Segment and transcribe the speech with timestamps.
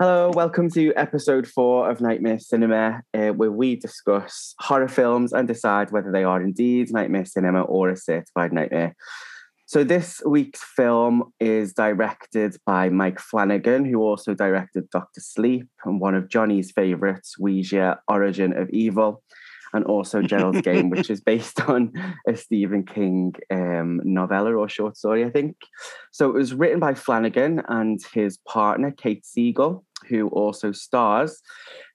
[0.00, 5.48] Hello, welcome to episode four of Nightmare Cinema, uh, where we discuss horror films and
[5.48, 8.94] decide whether they are indeed Nightmare Cinema or a certified nightmare.
[9.66, 15.98] So, this week's film is directed by Mike Flanagan, who also directed Doctor Sleep and
[15.98, 19.24] one of Johnny's favourites, Ouija Origin of Evil
[19.72, 21.92] and also Gerald's Game, which is based on
[22.26, 25.56] a Stephen King um, novella or short story, I think.
[26.12, 31.40] So it was written by Flanagan and his partner, Kate Siegel, who also stars.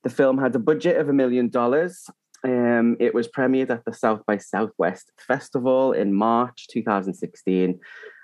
[0.04, 2.10] The film had a budget of a million dollars.
[2.44, 7.80] Um, it was premiered at the South by Southwest Festival in March 2016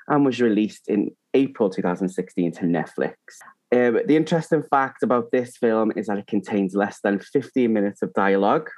[0.09, 3.13] and was released in April 2016 to Netflix.
[3.71, 8.01] Um, the interesting fact about this film is that it contains less than 15 minutes
[8.01, 8.70] of dialogue,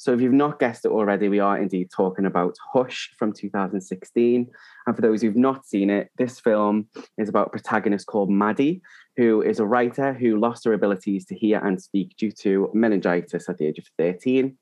[0.00, 4.50] so if you've not guessed it already, we are indeed talking about Hush from 2016.
[4.86, 8.80] And for those who've not seen it, this film is about a protagonist called Maddie,
[9.18, 13.46] who is a writer who lost her abilities to hear and speak due to meningitis
[13.50, 14.56] at the age of 13.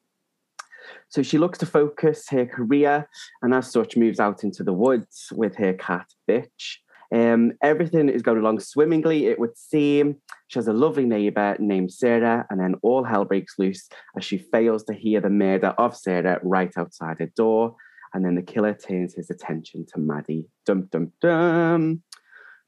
[1.09, 3.09] So she looks to focus her career
[3.41, 6.79] and as such moves out into the woods with her cat Bitch.
[7.15, 10.17] Um, everything is going along swimmingly, it would seem.
[10.49, 14.39] She has a lovely neighbour named Sarah, and then all hell breaks loose as she
[14.39, 17.77] fails to hear the murder of Sarah right outside her door.
[18.15, 20.47] And then the killer turns his attention to Maddie.
[20.65, 22.03] Dum dum dum.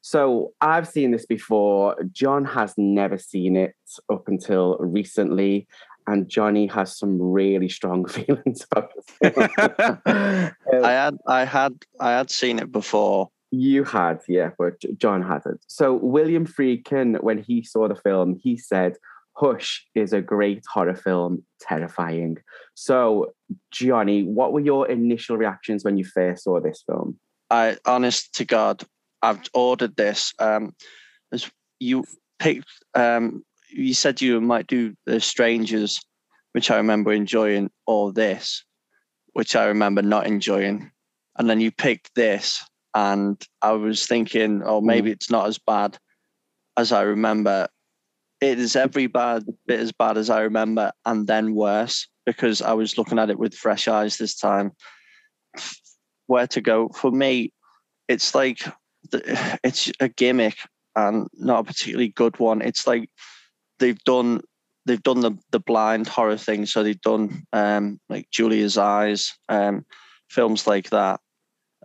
[0.02, 1.96] So I've seen this before.
[2.12, 3.74] John has never seen it
[4.10, 5.66] up until recently.
[6.06, 9.32] And Johnny has some really strong feelings about this.
[10.04, 10.52] I
[10.90, 15.60] had I had I had seen it before you had, yeah, but John hadn't.
[15.66, 18.96] So William Friedkin, when he saw the film, he said,
[19.34, 22.36] Hush is a great horror film, terrifying.
[22.74, 23.32] So,
[23.70, 27.18] Johnny, what were your initial reactions when you first saw this film?
[27.48, 28.82] I, honest to God,
[29.22, 30.34] I've ordered this.
[30.38, 30.74] Um,
[31.78, 32.04] you
[32.38, 36.00] picked, um, you said you might do The Strangers,
[36.52, 38.64] which I remember enjoying, or this,
[39.32, 40.90] which I remember not enjoying.
[41.38, 42.62] And then you picked this,
[42.94, 45.12] and I was thinking, oh, maybe mm.
[45.12, 45.98] it's not as bad
[46.76, 47.68] as I remember.
[48.40, 52.72] It is every bad bit as bad as I remember, and then worse because I
[52.72, 54.72] was looking at it with fresh eyes this time.
[56.26, 57.52] Where to go for me?
[58.08, 58.60] It's like
[59.12, 60.56] it's a gimmick
[60.96, 62.62] and not a particularly good one.
[62.62, 63.08] It's like
[63.78, 64.40] they've done
[64.86, 69.84] they've done the the blind horror thing, so they've done um, like Julia's Eyes, um,
[70.28, 71.20] films like that,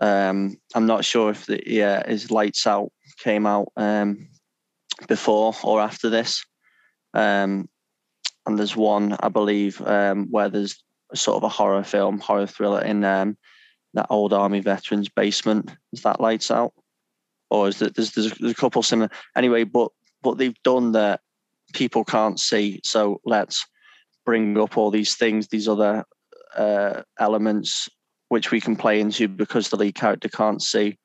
[0.01, 4.27] um, I'm not sure if the yeah his Lights Out came out um,
[5.07, 6.45] before or after this.
[7.13, 7.69] Um,
[8.45, 10.83] and there's one I believe um, where there's
[11.13, 13.37] sort of a horror film, horror thriller in um,
[13.93, 15.71] that old army veterans basement.
[15.93, 16.73] Is that Lights Out,
[17.49, 19.63] or is that there's, there's a couple similar anyway?
[19.63, 19.91] But
[20.21, 21.21] but they've done that
[21.73, 23.65] people can't see, so let's
[24.25, 26.03] bring up all these things, these other
[26.55, 27.87] uh, elements
[28.35, 30.97] which we can play into because the lead character can't see.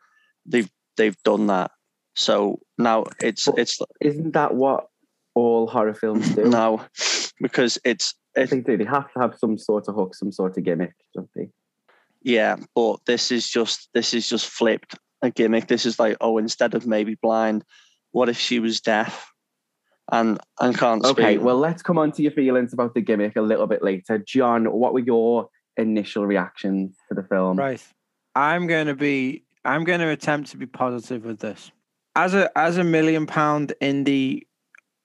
[0.44, 1.70] They've they've done that.
[2.16, 4.88] So now it's but it's isn't that what
[5.36, 6.44] all horror films do?
[6.50, 6.84] No,
[7.40, 10.64] because it's I think they have to have some sort of hook, some sort of
[10.64, 11.50] gimmick, don't they?
[12.20, 15.68] Yeah, but this is just this is just flipped a gimmick.
[15.68, 17.64] This is like, oh, instead of maybe blind,
[18.10, 19.30] what if she was deaf?
[20.10, 21.44] And and can't okay, speak?
[21.44, 24.18] well, let's come on to your feelings about the gimmick a little bit later.
[24.18, 25.48] John, what were your
[25.80, 27.58] initial reaction to the film?
[27.58, 27.82] Right.
[28.34, 29.44] I'm going to be.
[29.64, 31.70] I'm going to attempt to be positive with this.
[32.16, 34.46] As a as a million pound indie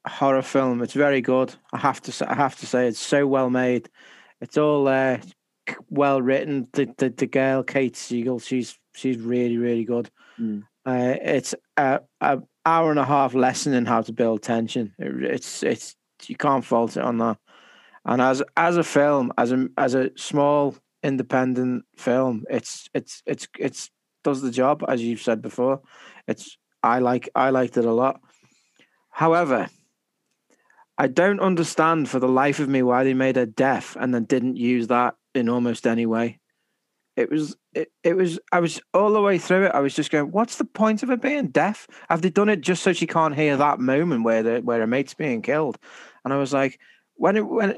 [0.08, 1.54] horror film, it's very good.
[1.74, 3.90] I have to say, I have to say it's so well made.
[4.42, 5.18] It's all uh,
[5.90, 6.68] well written.
[6.74, 10.10] The, the the girl Kate Siegel, she's she's really really good.
[10.40, 10.64] Mm.
[10.86, 14.94] Uh, it's a, a hour and a half lesson in how to build tension.
[15.00, 15.96] It, it's it's
[16.28, 17.38] you can't fault it on that.
[18.06, 23.48] And as as a film, as a as a small independent film, it's it's it's
[23.58, 23.90] it's
[24.24, 25.82] does the job as you've said before.
[26.28, 28.22] It's I like I liked it a lot.
[29.10, 29.70] However,
[30.98, 34.26] I don't understand for the life of me why they made her deaf and then
[34.26, 36.40] didn't use that in almost any way.
[37.16, 39.72] It was it, it was I was all the way through it.
[39.74, 41.88] I was just going, what's the point of her being deaf?
[42.10, 44.88] Have they done it just so she can't hear that moment where the where her
[44.88, 45.78] mate's being killed?
[46.24, 46.80] And I was like,
[47.16, 47.78] when it when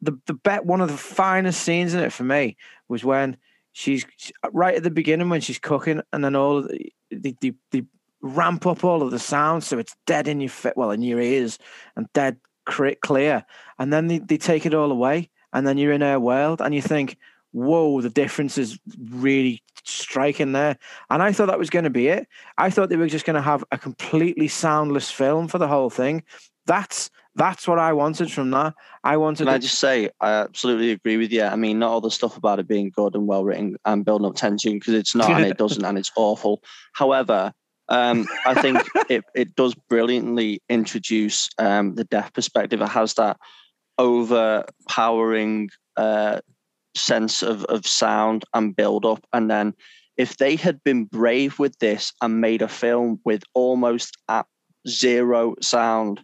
[0.00, 2.56] the the bet one of the finest scenes in it for me
[2.88, 3.36] was when
[3.72, 4.06] she's
[4.52, 7.84] right at the beginning when she's cooking, and then all of the the, the, the
[8.22, 11.20] ramp up all of the sounds so it's dead in your fit, well in your
[11.20, 11.58] ears
[11.94, 13.44] and dead clear,
[13.78, 16.74] and then they, they take it all away, and then you're in her world, and
[16.74, 17.16] you think,
[17.52, 18.78] whoa, the difference is
[19.10, 20.76] really striking there.
[21.10, 22.26] And I thought that was going to be it.
[22.58, 25.90] I thought they were just going to have a completely soundless film for the whole
[25.90, 26.24] thing
[26.66, 28.74] That's that's what I wanted from that.
[29.04, 29.44] I wanted.
[29.44, 31.42] Can I just say, I absolutely agree with you.
[31.42, 34.26] I mean, not all the stuff about it being good and well written and building
[34.26, 36.62] up tension because it's not and it doesn't and it's awful.
[36.94, 37.52] However,
[37.88, 42.80] um, I think it, it does brilliantly introduce um, the deaf perspective.
[42.80, 43.36] It has that
[43.98, 46.40] overpowering uh,
[46.96, 49.24] sense of, of sound and build up.
[49.32, 49.74] And then
[50.16, 54.46] if they had been brave with this and made a film with almost at
[54.88, 56.22] zero sound,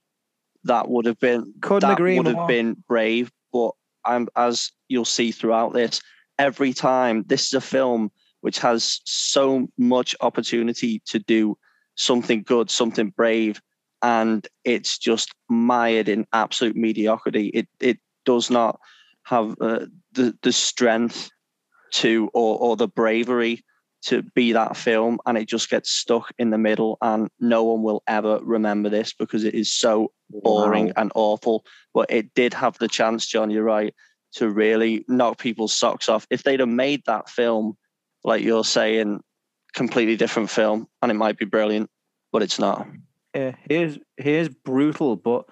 [0.65, 2.43] that would have been couldn't that agree would more.
[2.43, 3.31] have been brave.
[3.53, 3.73] But
[4.05, 6.01] I'm, as you'll see throughout this,
[6.39, 8.11] every time this is a film
[8.41, 11.57] which has so much opportunity to do
[11.95, 13.61] something good, something brave,
[14.03, 17.49] and it's just mired in absolute mediocrity.
[17.49, 18.81] It it does not
[19.25, 21.31] have uh, the the strength
[21.93, 23.65] to or or the bravery
[24.03, 27.83] to be that film, and it just gets stuck in the middle, and no one
[27.83, 30.93] will ever remember this because it is so boring Wow.
[30.97, 31.65] and awful.
[31.95, 33.51] But it did have the chance, John.
[33.51, 33.95] You're right
[34.35, 36.27] to really knock people's socks off.
[36.31, 37.77] If they'd have made that film,
[38.25, 39.21] like you're saying,
[39.75, 41.91] completely different film, and it might be brilliant,
[42.33, 42.87] but it's not.
[43.35, 45.47] Yeah, here's here's brutal, but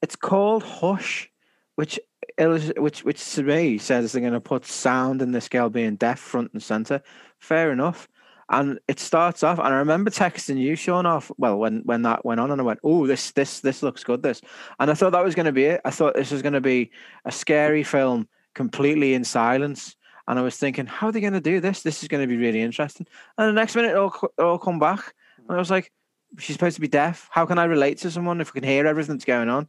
[0.00, 1.30] it's called Hush,
[1.76, 1.98] which
[2.38, 6.18] which which to me says they're going to put sound in this girl being deaf
[6.18, 7.02] front and center.
[7.38, 8.08] Fair enough.
[8.50, 11.30] And it starts off, and I remember texting you, Sean, off.
[11.38, 14.22] Well, when when that went on, and I went, "Oh, this this this looks good."
[14.22, 14.42] This,
[14.78, 15.80] and I thought that was going to be it.
[15.84, 16.90] I thought this was going to be
[17.24, 19.96] a scary film, completely in silence.
[20.26, 21.82] And I was thinking, how are they going to do this?
[21.82, 23.06] This is going to be really interesting.
[23.36, 25.14] And the next minute, it all it all come back,
[25.48, 25.90] and I was like,
[26.38, 27.28] she's supposed to be deaf.
[27.30, 29.68] How can I relate to someone if I can hear everything that's going on?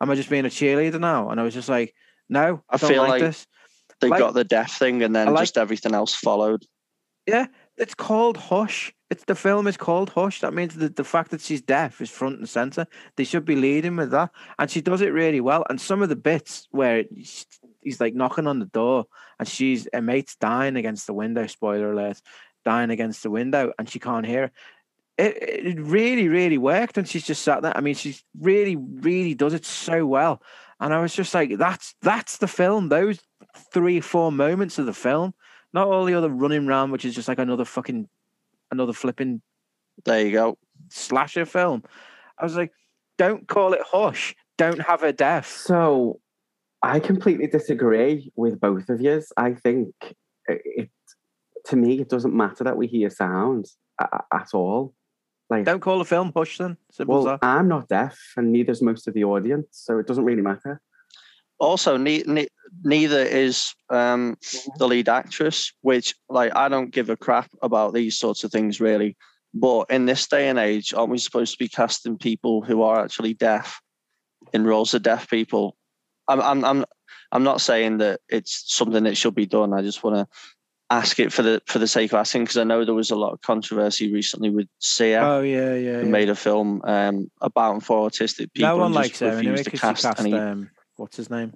[0.00, 1.30] Am I just being a cheerleader now?
[1.30, 1.94] And I was just like,
[2.28, 3.46] no, I, I don't feel like, like- this.
[4.00, 6.64] They Like- got the deaf thing, and then like- just everything else followed.
[7.26, 7.46] Yeah,
[7.76, 8.92] it's called Hush.
[9.10, 10.40] It's the film is called Hush.
[10.40, 12.86] That means that the fact that she's deaf is front and center.
[13.16, 15.64] They should be leading with that, and she does it really well.
[15.70, 17.44] And some of the bits where sh-
[17.82, 19.06] he's like knocking on the door,
[19.38, 21.46] and she's her mate's dying against the window.
[21.46, 22.20] Spoiler alert:
[22.64, 24.52] dying against the window, and she can't hear.
[25.18, 27.74] It, it really, really worked, and she's just sat there.
[27.76, 30.42] I mean, she's really, really does it so well.
[30.80, 32.88] And I was just like, that's that's the film.
[32.88, 33.18] Those
[33.72, 35.34] three, four moments of the film
[35.76, 38.08] not all the other running around, which is just like another fucking
[38.70, 39.42] another flipping
[40.06, 40.58] There you go.
[40.88, 41.84] slasher film.
[42.38, 42.72] I was like,
[43.18, 44.34] don't call it Hush.
[44.56, 45.48] Don't have a deaf.
[45.48, 46.18] So
[46.82, 49.22] I completely disagree with both of you.
[49.36, 49.94] I think
[50.48, 50.90] it, it
[51.66, 53.66] to me it doesn't matter that we hear sound
[54.00, 54.94] at, at all.
[55.48, 56.76] Like, Don't call the film Hush then.
[56.90, 57.46] Simple well, as that.
[57.46, 60.80] I'm not deaf, and neither's most of the audience, so it doesn't really matter.
[61.58, 62.48] Also, ne- ne-
[62.82, 64.36] neither is um,
[64.78, 68.80] the lead actress, which like I don't give a crap about these sorts of things
[68.80, 69.16] really.
[69.54, 73.02] But in this day and age, aren't we supposed to be casting people who are
[73.02, 73.80] actually deaf
[74.52, 75.76] in roles of deaf people?
[76.28, 76.84] I'm I'm I'm
[77.32, 79.72] I'm not saying that it's something that should be done.
[79.72, 80.26] I just want to
[80.90, 83.16] ask it for the for the sake of asking because I know there was a
[83.16, 85.20] lot of controversy recently with Sia.
[85.20, 85.98] Oh yeah, yeah.
[85.98, 86.10] who yeah.
[86.10, 88.68] made a film um, about and for autistic people.
[88.68, 91.30] no one and likes her anyway refused to because she cast any um, what's his
[91.30, 91.54] name?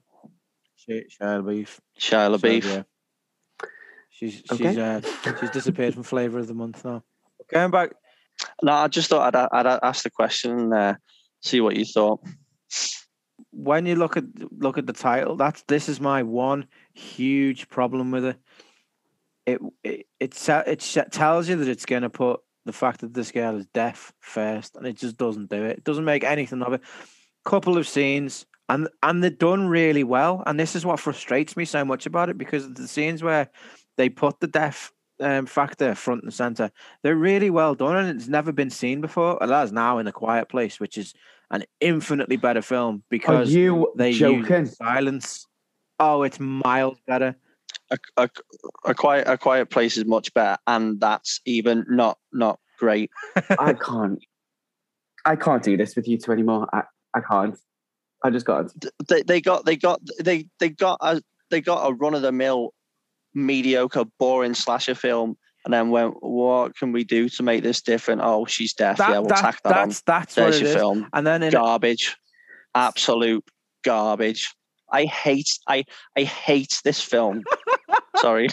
[0.88, 1.78] Shia Shia LaBeouf.
[1.98, 2.64] Shia So, LaBeouf.
[2.64, 2.82] yeah.
[4.10, 4.68] She's Okay.
[4.70, 5.00] she's uh,
[5.40, 7.02] she's disappeared from Flavor of the Month now.
[7.50, 7.92] Going back,
[8.62, 10.94] No, I just thought I'd, I'd ask the question and uh,
[11.40, 12.20] see what you thought.
[13.50, 14.24] when you look at
[14.58, 18.36] look at the title, that's this is my one huge problem with it.
[19.46, 20.80] It it it, te- it
[21.10, 24.76] tells you that it's going to put the fact that this girl is deaf first,
[24.76, 25.78] and it just doesn't do it.
[25.78, 26.82] It doesn't make anything of it.
[27.44, 30.42] Couple of scenes, and and they're done really well.
[30.46, 33.48] And this is what frustrates me so much about it because the scenes where
[33.96, 36.70] they put the deaf um, factor front and center,
[37.02, 39.38] they're really well done, and it's never been seen before.
[39.42, 41.14] And that's now in a quiet place, which is
[41.50, 44.44] an infinitely better film Are because you they joking?
[44.66, 45.46] use silence.
[45.98, 47.36] Oh, it's miles better.
[47.90, 48.30] A, a,
[48.84, 53.10] a quiet a quiet place is much better, and that's even not not great.
[53.58, 54.18] I can't.
[55.24, 56.68] I can't do this with you two anymore.
[56.72, 56.82] I,
[57.14, 57.58] I can't.
[58.24, 58.72] I just can't.
[59.08, 61.20] They, they got they got they they got a
[61.50, 62.72] they got a run of the mill
[63.34, 68.20] mediocre boring slasher film, and then went, what can we do to make this different?
[68.22, 68.98] Oh, she's deaf.
[68.98, 69.88] That- yeah, we'll that- tack that on.
[69.88, 70.76] that's that's There's your is.
[70.76, 71.08] film.
[71.12, 72.16] And then in garbage
[72.74, 73.44] absolute
[73.84, 74.54] garbage
[74.92, 75.84] i hate i
[76.16, 77.42] i hate this film
[78.20, 78.48] sorry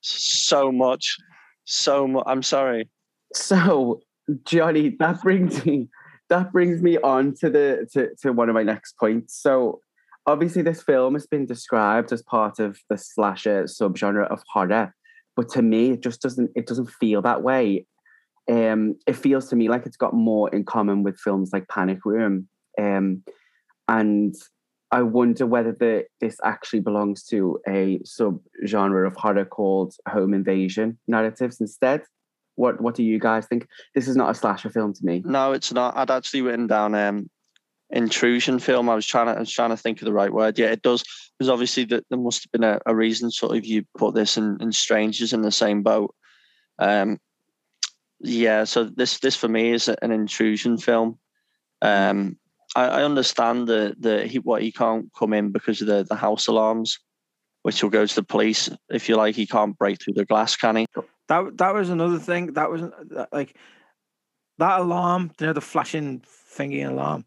[0.00, 1.16] so much
[1.64, 2.88] so much i'm sorry
[3.34, 4.00] So,
[4.44, 5.88] Johnny, that brings me
[6.30, 9.40] that brings me on to the to, to one of my next points.
[9.40, 9.80] So,
[10.26, 14.94] obviously, this film has been described as part of the slasher subgenre of horror,
[15.36, 17.86] but to me, it just doesn't it doesn't feel that way.
[18.50, 22.04] Um, it feels to me like it's got more in common with films like Panic
[22.04, 22.48] Room
[22.80, 23.22] Um,
[23.88, 24.34] and
[24.90, 30.98] I wonder whether the, this actually belongs to a sub-genre of horror called home invasion
[31.08, 32.02] narratives instead.
[32.56, 33.66] What What do you guys think?
[33.94, 35.22] This is not a slasher film to me.
[35.24, 35.96] No, it's not.
[35.96, 37.28] I'd actually written down um,
[37.90, 38.88] intrusion film.
[38.88, 40.58] I was trying to I was trying to think of the right word.
[40.58, 41.02] Yeah, it does.
[41.36, 44.36] Because obviously that there must have been a, a, reason sort of you put this
[44.36, 46.14] in, in strangers in the same boat.
[46.78, 47.18] Um,
[48.20, 51.18] yeah, so this this for me is an intrusion film.
[51.82, 52.38] Um,
[52.74, 56.16] I, I understand that the he what he can't come in because of the, the
[56.16, 56.98] house alarms,
[57.62, 58.70] which will go to the police.
[58.90, 60.86] If you like, he can't break through the glass, can he?
[61.28, 62.52] That that was another thing.
[62.54, 62.82] That was
[63.32, 63.56] like
[64.58, 65.32] that alarm.
[65.40, 66.22] You know, the flashing
[66.56, 67.24] thingy alarm.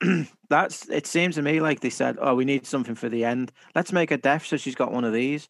[0.48, 0.88] That's.
[0.88, 3.52] It seems to me like they said, "Oh, we need something for the end.
[3.74, 5.48] Let's make her deaf so she's got one of these."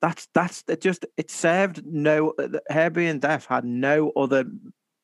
[0.00, 0.80] That's that's it.
[0.80, 2.34] Just it served no.
[2.68, 4.44] Her being deaf had no other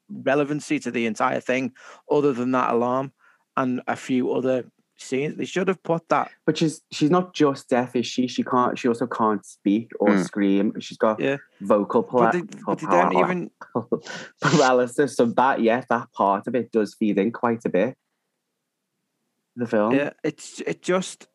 [0.08, 1.72] relevancy to the entire thing
[2.10, 3.12] other than that alarm
[3.60, 4.64] and a few other
[4.96, 5.36] scenes.
[5.36, 6.30] They should have put that.
[6.46, 8.26] But she's she's not just deaf, is she?
[8.26, 8.78] She can't.
[8.78, 10.24] She also can't speak or mm.
[10.24, 10.78] scream.
[10.80, 11.36] She's got yeah.
[11.60, 13.50] vocal but they, but they don't even
[14.40, 15.16] paralysis.
[15.16, 17.96] So that yeah, that part of it does feed in quite a bit.
[19.56, 19.94] The film.
[19.94, 21.28] Yeah, it's it just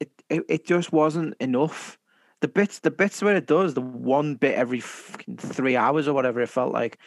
[0.00, 1.98] it it, it just wasn't enough.
[2.40, 6.40] The bits the bits where it does the one bit every three hours or whatever
[6.40, 6.98] it felt like.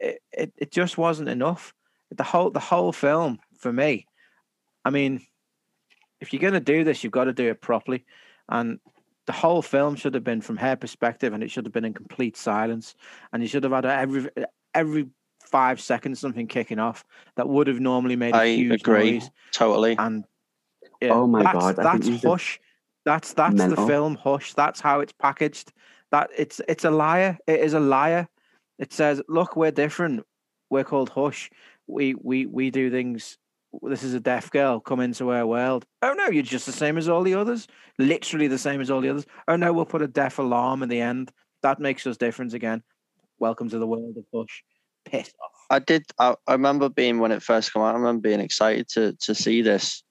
[0.00, 1.74] It, it, it just wasn't enough.
[2.10, 4.06] The whole the whole film for me.
[4.84, 5.20] I mean,
[6.20, 8.04] if you're going to do this, you've got to do it properly.
[8.48, 8.80] And
[9.26, 11.94] the whole film should have been from her perspective, and it should have been in
[11.94, 12.94] complete silence.
[13.32, 14.30] And you should have had every
[14.74, 15.08] every
[15.40, 17.04] five seconds something kicking off
[17.36, 19.30] that would have normally made a I huge agree noise.
[19.52, 19.96] totally.
[19.98, 20.24] And
[21.00, 22.60] yeah, oh my that's, god, that's Hush.
[23.04, 23.84] That's that's mental.
[23.84, 24.54] the film Hush.
[24.54, 25.72] That's how it's packaged.
[26.10, 27.38] That it's it's a liar.
[27.46, 28.28] It is a liar.
[28.78, 30.24] It says, "Look, we're different.
[30.70, 31.50] We're called Hush.
[31.86, 33.38] We we we do things
[33.82, 35.84] this is a deaf girl come into our world.
[36.02, 37.68] Oh no, you're just the same as all the others.
[37.98, 39.26] Literally the same as all the others.
[39.46, 41.30] Oh no, we'll put a deaf alarm in the end.
[41.62, 42.82] That makes us different again.
[43.38, 44.62] Welcome to the world of Bush.
[45.04, 45.50] Piss off.
[45.70, 46.04] I did.
[46.18, 47.94] I, I remember being when it first came out.
[47.94, 50.02] I remember being excited to to see this,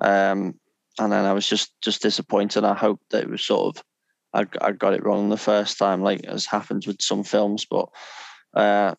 [0.00, 0.54] um,
[0.98, 2.64] and then I was just just disappointed.
[2.64, 3.84] I hoped that it was sort of
[4.32, 7.66] I I got it wrong the first time, like as happens with some films.
[7.68, 7.88] But
[8.54, 8.94] uh,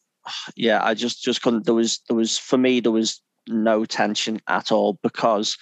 [0.56, 1.66] yeah, I just just couldn't.
[1.66, 5.58] There was there was for me there was no tension at all because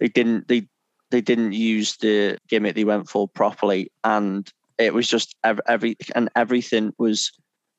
[0.00, 0.68] they didn't they
[1.10, 3.90] they didn't use the gimmick they went for properly.
[4.02, 7.30] And it was just every, every and everything was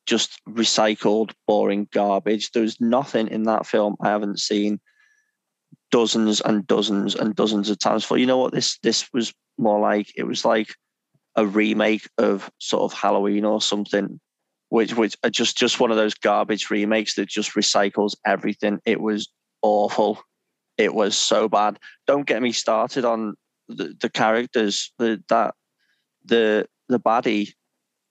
[0.06, 2.52] just recycled boring garbage.
[2.52, 4.80] There was nothing in that film i haven't seen
[5.92, 8.54] dozens and dozens and dozens of times for you know what?
[8.54, 10.76] This this was more like it was like
[11.36, 14.20] a remake of sort of halloween or something
[14.76, 18.82] which which are just just one of those garbage remakes that just recycles everything.
[18.84, 19.30] It was
[19.62, 20.22] awful.
[20.78, 21.80] It was so bad.
[22.08, 23.36] Don't get me started on
[23.70, 24.92] the, the characters.
[25.00, 25.56] The that
[26.26, 27.54] the the baddie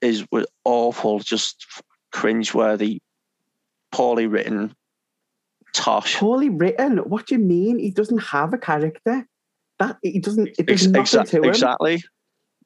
[0.01, 1.67] is was awful, just
[2.15, 3.01] cringeworthy,
[3.93, 4.75] poorly written,
[5.75, 6.17] tosh.
[6.17, 6.97] Poorly written.
[6.97, 7.79] What do you mean?
[7.79, 9.29] He doesn't have a character.
[9.81, 10.49] That he doesn't.
[10.59, 11.45] It does Ex- nothing exa- to him.
[11.45, 12.03] Exactly.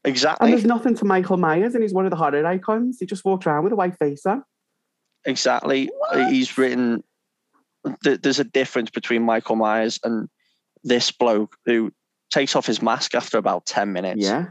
[0.05, 0.47] Exactly.
[0.47, 2.99] And there's nothing to Michael Myers, and he's one of the horror icons.
[3.01, 4.45] He just walks around with a white face on.
[5.25, 5.91] Exactly.
[5.99, 6.31] What?
[6.31, 7.03] He's written.
[8.03, 10.29] There's a difference between Michael Myers and
[10.85, 11.93] this bloke who
[12.33, 14.23] takes off his mask after about 10 minutes.
[14.23, 14.47] Yeah.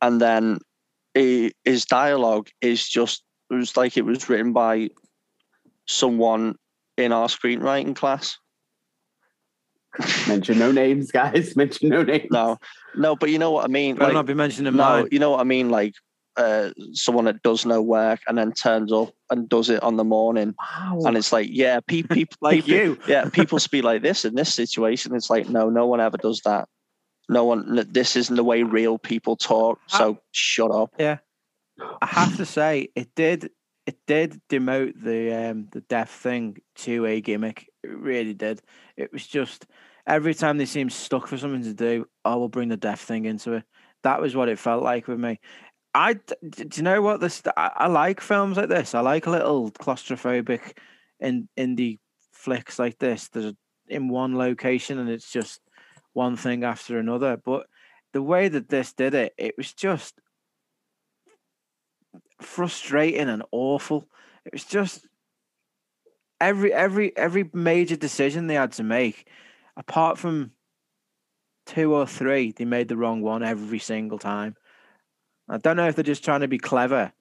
[0.00, 0.58] And then
[1.14, 4.90] he, his dialogue is just, it was like it was written by
[5.86, 6.56] someone
[6.96, 8.38] in our screenwriting class.
[10.28, 11.56] Mention no names, guys.
[11.56, 12.30] Mention no names.
[12.30, 12.58] No,
[12.94, 13.96] no, but you know what I mean.
[13.96, 15.08] Better like, not be mentioning no, mine.
[15.10, 15.70] you know what I mean.
[15.70, 15.94] Like
[16.38, 20.04] uh, someone that does no work and then turns up and does it on the
[20.04, 20.54] morning.
[20.58, 21.02] Wow.
[21.06, 22.98] And it's like, yeah, people, people like people, you.
[23.08, 25.14] Yeah, people speak like this in this situation.
[25.14, 26.68] It's like, no, no one ever does that.
[27.28, 27.84] No one.
[27.90, 29.80] This isn't the way real people talk.
[29.88, 30.94] So I, shut up.
[30.98, 31.18] Yeah,
[32.00, 33.50] I have to say, it did.
[33.86, 37.68] It did demote the um, the deaf thing to a gimmick.
[37.82, 38.62] It really did.
[38.96, 39.66] It was just
[40.08, 43.26] every time they seem stuck for something to do, I will bring the deaf thing
[43.26, 43.64] into it.
[44.02, 45.38] That was what it felt like with me.
[45.94, 47.42] I do you know what this?
[47.56, 48.94] I, I like films like this.
[48.94, 50.76] I like a little claustrophobic
[51.20, 51.98] in indie
[52.32, 53.28] flicks like this.
[53.28, 53.52] There's
[53.88, 55.60] in one location and it's just
[56.12, 57.36] one thing after another.
[57.36, 57.66] But
[58.12, 60.20] the way that this did it, it was just
[62.40, 64.08] frustrating and awful.
[64.44, 65.06] It was just
[66.40, 69.26] every every every major decision they had to make
[69.78, 70.50] apart from
[71.66, 74.56] two or three, they made the wrong one every single time.
[75.48, 77.12] I don't know if they're just trying to be clever,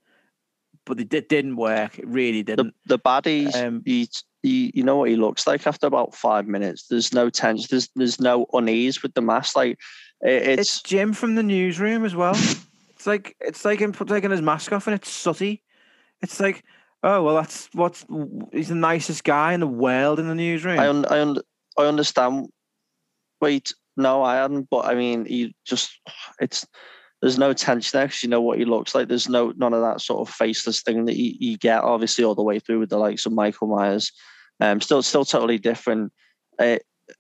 [0.86, 1.98] but it did, didn't work.
[2.00, 2.74] It really didn't.
[2.86, 4.10] the baddies, Um, he,
[4.44, 6.88] he, you know what he looks like after about five minutes.
[6.88, 7.68] There's no tension.
[7.70, 9.56] There's there's no unease with the mask.
[9.56, 9.80] Like
[10.22, 12.36] it, It's it's Jim from the newsroom as well.
[12.90, 15.64] it's like it's like him taking his mask off and it's sooty.
[16.22, 16.64] It's like,
[17.04, 18.06] oh well, that's what's
[18.52, 20.80] he's the nicest guy in the world in the newsroom.
[20.80, 21.38] I un, I, un,
[21.78, 22.48] I understand.
[23.42, 24.68] Wait, no, I hadn't.
[24.70, 25.92] But I mean, he just
[26.40, 26.66] it's
[27.22, 29.08] there's no tension there because you know what he looks like.
[29.08, 32.36] There's no none of that sort of faceless thing that you, you get obviously all
[32.36, 34.12] the way through with the likes of Michael Myers.
[34.60, 36.12] Um, still still totally different.
[36.60, 36.78] Uh,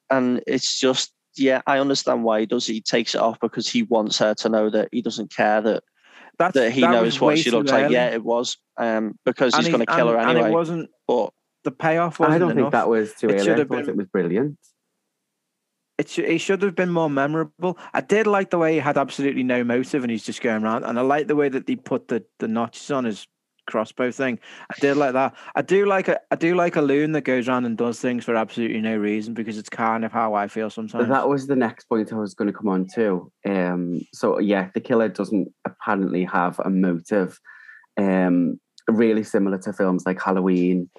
[0.09, 2.73] and it's just yeah, I understand why he does it.
[2.73, 5.83] He takes it off because he wants her to know that he doesn't care that
[6.39, 7.91] That's, that he that knows what she looks like.
[7.91, 8.57] Yeah, it was.
[8.77, 10.39] Um, because And he's going to kill her anyway.
[10.39, 11.31] And it wasn't but
[11.67, 12.63] the payoff wasn't I don't enough.
[12.63, 13.51] think that was too It early.
[13.51, 14.57] I thought been- it was brilliant.
[15.97, 17.77] it, sh- it should have been more memorable.
[17.93, 20.85] I did like the way he had absolutely no motive and he's just going around.
[20.85, 23.27] And I like the way that he put the, the notches on his
[23.67, 24.39] crossbow thing.
[24.71, 25.35] I did like that.
[25.55, 28.23] I do like a I do like a loon that goes around and does things
[28.23, 31.09] for absolutely no reason because it's kind of how I feel sometimes.
[31.09, 33.29] That was the next point I was going to come on to.
[33.45, 37.37] Um, so yeah, the killer doesn't apparently have a motive.
[37.99, 38.59] Um,
[38.89, 40.89] really similar to films like Halloween,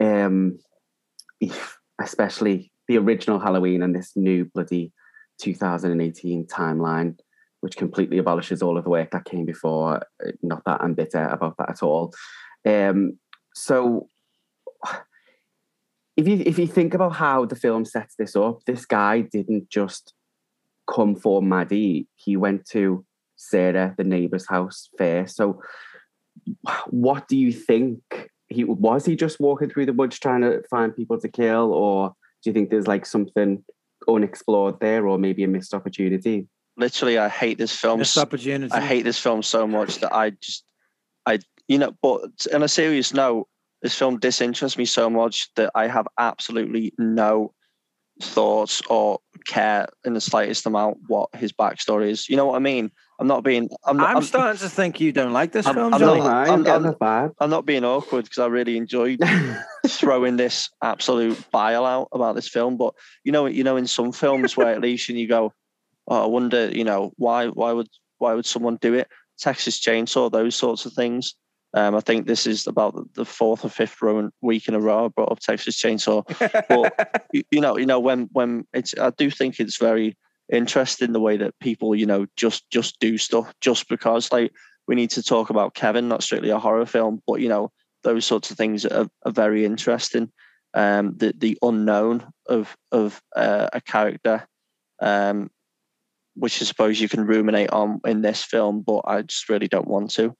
[0.00, 0.58] um,
[2.00, 4.92] especially the original Halloween and this new bloody
[5.40, 7.18] 2018 timeline,
[7.60, 10.02] which completely abolishes all of the work that came before.
[10.42, 12.12] Not that I'm bitter about that at all.
[12.66, 13.18] Um,
[13.54, 14.08] so
[16.16, 19.70] if you if you think about how the film sets this up, this guy didn't
[19.70, 20.14] just
[20.92, 22.08] come for Maddie.
[22.16, 23.04] He went to
[23.36, 25.36] Sarah, the neighbor's house first.
[25.36, 25.62] So
[26.88, 28.02] what do you think?
[28.50, 32.14] He was he just walking through the woods trying to find people to kill, or
[32.42, 33.64] do you think there's like something
[34.08, 36.48] unexplored there, or maybe a missed opportunity?
[36.80, 38.00] literally, I hate this film.
[38.00, 38.72] Missed opportunity.
[38.72, 40.64] I hate this film so much that I just,
[41.26, 43.46] I, you know, but on a serious note,
[43.82, 47.54] this film disinterests me so much that I have absolutely no
[48.20, 52.28] thoughts or care in the slightest amount what his backstory is.
[52.28, 52.90] You know what I mean?
[53.18, 53.68] I'm not being.
[53.84, 54.10] I'm not.
[54.10, 56.20] I'm, I'm, starting to think you don't like this I'm- film, I'm Johnny.
[56.20, 59.20] not- I'm, I'm- I'm- I'm not being awkward because I really enjoyed
[59.86, 62.76] throwing this absolute bile out about this film.
[62.76, 65.52] But you know, you know, in some films where at least and you go,
[66.08, 69.08] oh, I wonder, you know, why why would why would someone do it?
[69.38, 71.34] Texas Chainsaw, those sorts of things.
[71.72, 75.04] Um, I think this is about the- fourth or fifth row week in a row
[75.04, 76.24] I brought up Texas Chainsaw.
[76.68, 80.16] But you, you know, you know, when when it's, I do think it's very
[80.52, 84.32] interesting the way that people, you know, just just do stuff just because.
[84.32, 84.52] Like
[84.88, 87.70] we need to talk about Kevin, not strictly a horror film, but you know,
[88.02, 90.32] those sorts of things are, are very interesting.
[90.74, 94.46] Um, the the unknown of of uh, a character,
[95.00, 95.50] um,
[96.34, 99.88] which I suppose you can ruminate on in this film, but I just really don't
[99.88, 100.34] want to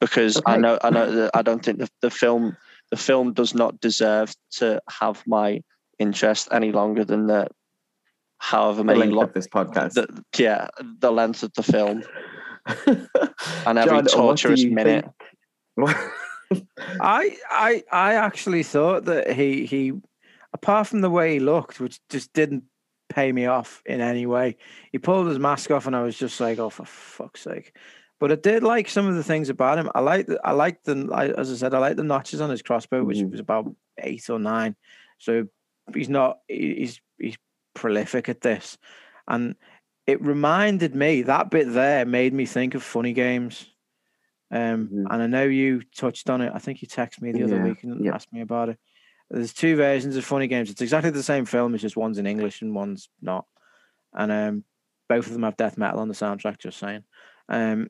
[0.00, 2.56] because I know I know that I don't think the, the film
[2.90, 5.62] the film does not deserve to have my
[5.98, 7.48] interest any longer than the
[8.38, 9.92] however The many length lo- of this podcast.
[9.94, 12.02] the, yeah the length of the film
[13.66, 15.06] and every John, torturous minute.
[17.00, 19.92] I I I actually thought that he he
[20.52, 22.64] apart from the way he looked, which just didn't
[23.08, 24.56] pay me off in any way,
[24.92, 27.74] he pulled his mask off and I was just like, oh for fuck's sake.
[28.20, 29.90] But I did like some of the things about him.
[29.94, 32.50] I like the I like the I, as I said, I like the notches on
[32.50, 33.30] his crossbow, which Mhm.
[33.30, 34.76] was about eight or nine.
[35.18, 35.46] So
[35.94, 37.38] he's not he's he's
[37.74, 38.76] prolific at this.
[39.26, 39.56] And
[40.06, 43.66] it reminded me that bit there made me think of funny games.
[44.50, 45.06] Um, Mhm.
[45.10, 46.52] and I know you touched on it.
[46.54, 48.14] I think you texted me the other Yeah, week and yeah.
[48.14, 48.78] asked me about it.
[49.30, 50.70] There's two versions of funny games.
[50.70, 51.72] It's exactly the same film.
[51.72, 53.46] It's just one's in English and one's not.
[54.12, 54.64] And um,
[55.08, 56.58] both of them have death metal on the soundtrack.
[56.58, 57.04] Just saying.
[57.48, 57.88] Um,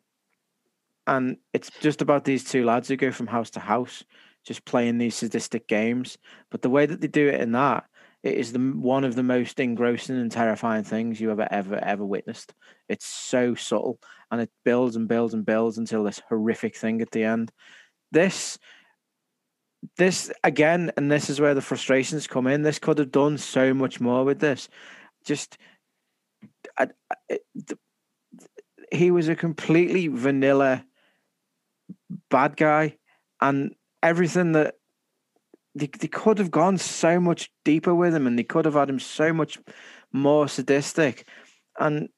[1.11, 4.05] and it's just about these two lads who go from house to house,
[4.46, 6.16] just playing these sadistic games.
[6.53, 7.85] But the way that they do it in that,
[8.23, 12.07] it is the one of the most engrossing and terrifying things you ever, ever, ever
[12.07, 12.55] witnessed.
[12.88, 13.99] It's so subtle,
[14.31, 17.51] and it builds and builds and builds until this horrific thing at the end.
[18.12, 18.57] This,
[19.96, 22.62] this again, and this is where the frustrations come in.
[22.62, 24.68] This could have done so much more with this.
[25.25, 25.59] Just,
[26.79, 27.42] I, I, it-
[28.92, 30.85] he was a completely vanilla
[32.29, 32.96] bad guy,
[33.40, 34.77] and everything that
[35.75, 38.90] they, they could have gone so much deeper with him, and they could have had
[38.90, 39.59] him so much
[40.12, 41.27] more sadistic,
[41.79, 42.09] and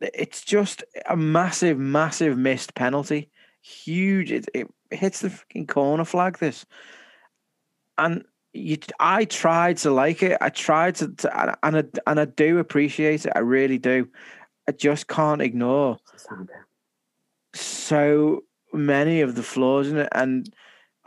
[0.00, 3.30] it's just a massive, massive missed penalty.
[3.62, 4.30] Huge.
[4.30, 6.38] It, it hits the fucking corner flag.
[6.38, 6.64] This,
[7.96, 10.38] and you, I tried to like it.
[10.40, 13.32] I tried to, to and, I, and I do appreciate it.
[13.34, 14.08] I really do.
[14.68, 15.98] I just can't ignore
[17.54, 20.52] so many of the flaws in it, and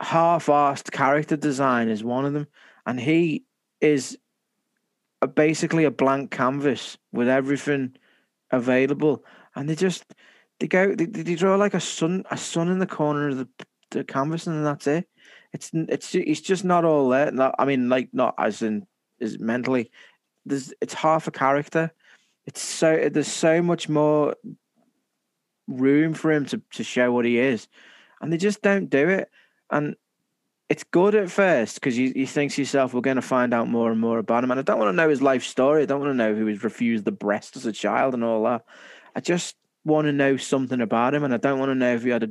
[0.00, 2.46] half-assed character design is one of them.
[2.86, 3.44] And he
[3.80, 4.18] is
[5.20, 7.96] a, basically a blank canvas with everything
[8.50, 10.04] available, and they just
[10.58, 13.48] they go they, they draw like a sun a sun in the corner of the,
[13.90, 15.08] the canvas, and that's it.
[15.52, 17.30] It's it's it's just not all there.
[17.30, 18.86] Not, I mean, like not as in
[19.20, 19.90] is mentally.
[20.44, 21.92] There's it's half a character.
[22.46, 24.34] It's so there's so much more
[25.72, 27.68] room for him to to show what he is,
[28.20, 29.30] and they just don't do it.
[29.70, 29.96] And
[30.72, 33.68] it's good at first because you, you think to yourself, we're going to find out
[33.68, 34.50] more and more about him.
[34.50, 35.82] And I don't want to know his life story.
[35.82, 38.44] I don't want to know who was refused the breast as a child and all
[38.44, 38.64] that.
[39.14, 39.54] I just
[39.84, 41.24] want to know something about him.
[41.24, 42.30] And I don't want to know if he had a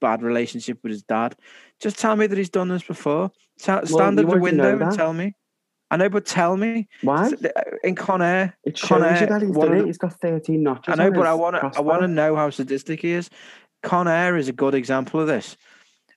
[0.00, 1.36] bad relationship with his dad.
[1.80, 3.30] Just tell me that he's done this before.
[3.56, 5.36] Stand at the window and tell me.
[5.90, 8.56] I know, but tell me why uh, in Con Air.
[8.64, 9.86] It shows Con Air, you that he's done it.
[9.86, 10.92] He's got thirteen notches.
[10.92, 11.72] I know, but I want to.
[11.76, 13.30] I want to know how sadistic he is.
[13.82, 15.56] Con Air is a good example of this.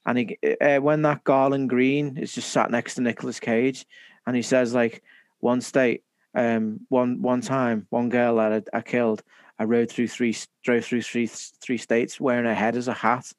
[0.06, 3.86] And he, uh, when that Garland Green is just sat next to Nicolas Cage,
[4.26, 5.04] and he says like,
[5.40, 6.04] one state,
[6.34, 9.22] um, one one time, one girl that I, I killed,
[9.60, 13.32] I rode through three, drove through three three states wearing her head as a hat.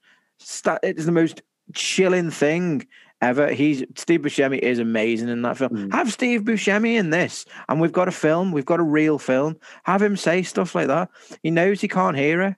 [0.83, 1.41] It is the most
[1.75, 2.87] chilling thing
[3.21, 3.53] ever.
[3.53, 5.71] He's Steve Buscemi is amazing in that film.
[5.71, 5.93] Mm.
[5.93, 8.53] Have Steve Buscemi in this, and we've got a film.
[8.53, 9.57] We've got a real film.
[9.85, 11.11] Have him say stuff like that.
[11.43, 12.57] He knows he can't hear her,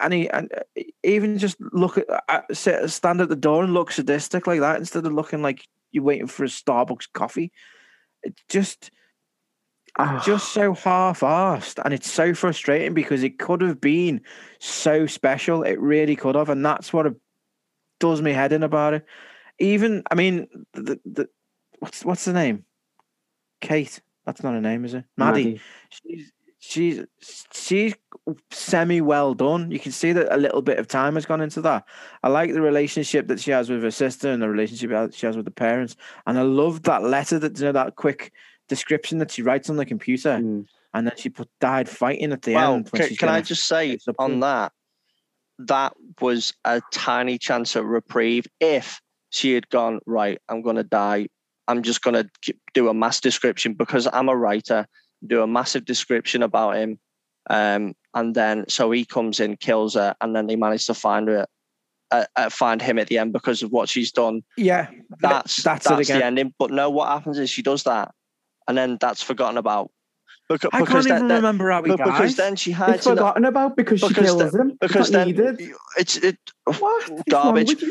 [0.00, 3.92] and he and uh, even just look at uh, stand at the door and look
[3.92, 7.52] sadistic like that instead of looking like you're waiting for a Starbucks coffee.
[8.22, 8.90] It just.
[10.00, 10.22] Oh.
[10.24, 14.20] Just so half-assed, and it's so frustrating because it could have been
[14.60, 15.64] so special.
[15.64, 17.14] It really could have, and that's what it
[17.98, 19.04] does me head in about it
[19.58, 21.28] even I mean the, the
[21.78, 22.64] what's what's the name?
[23.60, 24.00] Kate.
[24.24, 25.04] That's not a name, is it?
[25.16, 25.44] Maddie.
[25.44, 25.60] Maddie.
[25.90, 27.04] She's she's
[27.52, 27.94] she's
[28.50, 29.70] semi well done.
[29.70, 31.84] You can see that a little bit of time has gone into that.
[32.22, 35.36] I like the relationship that she has with her sister and the relationship she has
[35.36, 35.96] with the parents.
[36.26, 38.32] And I love that letter that you know that quick
[38.68, 40.38] description that she writes on the computer.
[40.38, 40.66] Mm.
[40.94, 42.90] And then she put died fighting at the well, end.
[42.90, 44.72] Can, can I just say on that,
[45.58, 50.84] that was a tiny chance of reprieve if she had gone right i'm going to
[50.84, 51.28] die
[51.66, 54.86] i'm just going to do a mass description because i'm a writer
[55.26, 56.98] do a massive description about him
[57.50, 61.28] um, and then so he comes in kills her and then they manage to find
[61.28, 61.46] her
[62.10, 64.88] uh, uh, find him at the end because of what she's done yeah
[65.20, 68.12] that's that's, that's the ending but no what happens is she does that
[68.66, 69.90] and then that's forgotten about
[70.48, 72.06] because, I can't even then, remember how he dies.
[72.06, 72.96] Because then she hides.
[72.96, 74.78] It's forgotten about because, because she kills the, him.
[74.80, 75.60] Because then needed.
[75.98, 77.84] it's it what garbage.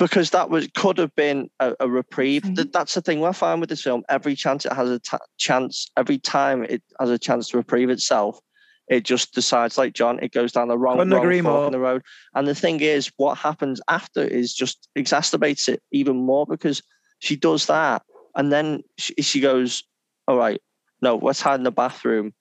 [0.00, 2.42] Because that was could have been a, a reprieve.
[2.42, 2.70] Mm-hmm.
[2.72, 4.02] That's the thing I find with this film.
[4.08, 7.90] Every chance it has a t- chance, every time it has a chance to reprieve
[7.90, 8.40] itself,
[8.88, 12.02] it just decides like John, it goes down the wrong, wrong fork in the road.
[12.34, 16.82] And the thing is, what happens after is just exacerbates it even more because
[17.20, 18.02] she does that,
[18.34, 19.84] and then she, she goes,
[20.26, 20.60] "All right,
[21.02, 22.32] no, let's hide in the bathroom.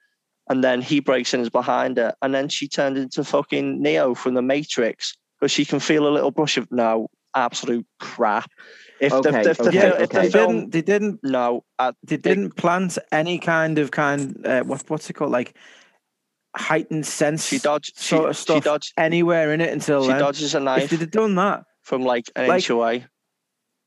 [0.49, 2.13] And then he breaks in, is behind her.
[2.21, 6.09] And then she turned into fucking Neo from the Matrix because she can feel a
[6.09, 8.51] little brush of no absolute crap.
[8.99, 10.25] If okay, the, if the, yeah, if okay.
[10.25, 14.63] the film, didn't, they didn't, no, uh, they didn't plant any kind of kind, uh,
[14.63, 15.31] what, what's it called?
[15.31, 15.55] Like
[16.55, 20.09] heightened sense she dodged, sort she, of stuff she dodged, anywhere in it until she
[20.09, 20.19] then.
[20.19, 20.83] dodges a knife.
[20.83, 23.05] If they'd have done that from like an like, inch away,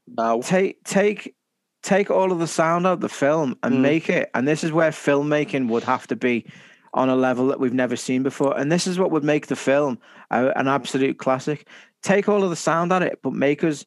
[0.07, 0.40] no.
[0.42, 1.35] Take, take
[1.83, 3.81] take all of the sound out of the film and mm.
[3.81, 4.31] make it.
[4.35, 6.46] And this is where filmmaking would have to be
[6.94, 8.57] on a level that we've never seen before.
[8.57, 9.98] And this is what would make the film
[10.31, 11.66] a, an absolute classic.
[12.02, 13.84] Take all of the sound out of it, but make us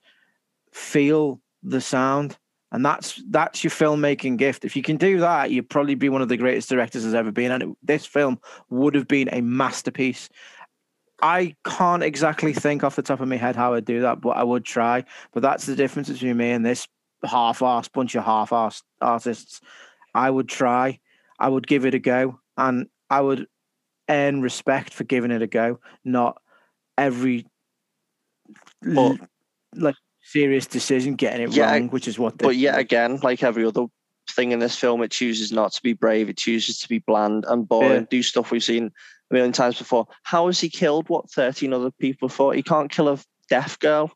[0.71, 2.37] feel the sound.
[2.71, 4.65] And that's that's your filmmaking gift.
[4.65, 7.31] If you can do that, you'd probably be one of the greatest directors there's ever
[7.31, 7.51] been.
[7.51, 10.29] And it, this film would have been a masterpiece.
[11.21, 14.31] I can't exactly think off the top of my head how I'd do that, but
[14.31, 15.05] I would try.
[15.31, 16.87] But that's the difference between me and this
[17.23, 19.61] half-assed bunch of half-assed artists.
[20.13, 20.99] I would try.
[21.39, 23.47] I would give it a go, and I would
[24.09, 25.79] earn respect for giving it a go.
[26.03, 26.41] Not
[26.97, 27.45] every
[28.93, 29.17] but,
[29.73, 32.37] like serious decision getting it yeah, wrong, which is what.
[32.37, 33.85] But yet again, like every other
[34.31, 36.29] thing in this film, it chooses not to be brave.
[36.29, 37.91] It chooses to be bland and boring.
[37.91, 38.07] Yeah.
[38.09, 38.91] Do stuff we've seen
[39.31, 40.07] a million times before.
[40.23, 42.53] How has he killed what thirteen other people for?
[42.53, 43.19] He can't kill a
[43.49, 44.11] deaf girl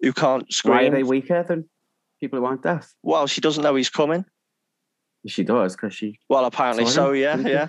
[0.00, 0.74] who can't scream.
[0.74, 1.68] Why are they weaker than
[2.20, 2.94] people who aren't deaf.
[3.02, 4.24] Well, she doesn't know he's coming.
[5.26, 6.18] She does because she.
[6.28, 7.12] Well, apparently so.
[7.12, 7.68] Yeah, yeah.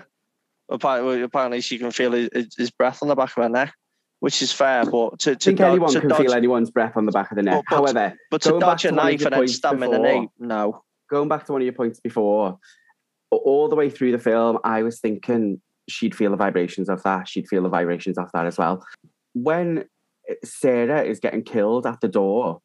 [0.68, 3.74] Apparently, apparently, she can feel his, his, breath on the back of her neck,
[4.20, 4.84] which is fair.
[4.84, 7.30] But to, to I think dodge, anyone can dodge, feel anyone's breath on the back
[7.30, 7.64] of the neck.
[7.68, 10.82] But, However, but to dodge a knife and then stab in the knee, no.
[11.10, 12.58] Going back to one of your points before,
[13.30, 17.28] all the way through the film, I was thinking she'd feel the vibrations of that.
[17.28, 18.84] She'd feel the vibrations of that as well.
[19.32, 19.84] When
[20.28, 22.60] eh, Sarah is getting killed at the door,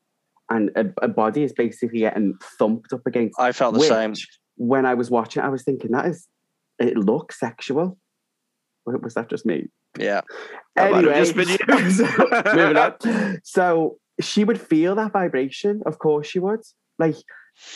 [0.50, 3.40] and a, a body is basically getting thumped up against.
[3.40, 4.14] I felt the which, same.
[4.56, 6.28] When I was watching, I was thinking that is
[6.80, 7.98] it looks sexual.
[8.86, 9.68] Wa- Was that just me?
[9.98, 10.22] Yeah.
[10.76, 11.92] That might have Anyway, just been you.
[11.92, 13.42] so- moving on.
[13.44, 15.82] So she would feel that vibration.
[15.86, 16.62] Of course, she would.
[16.98, 17.16] Like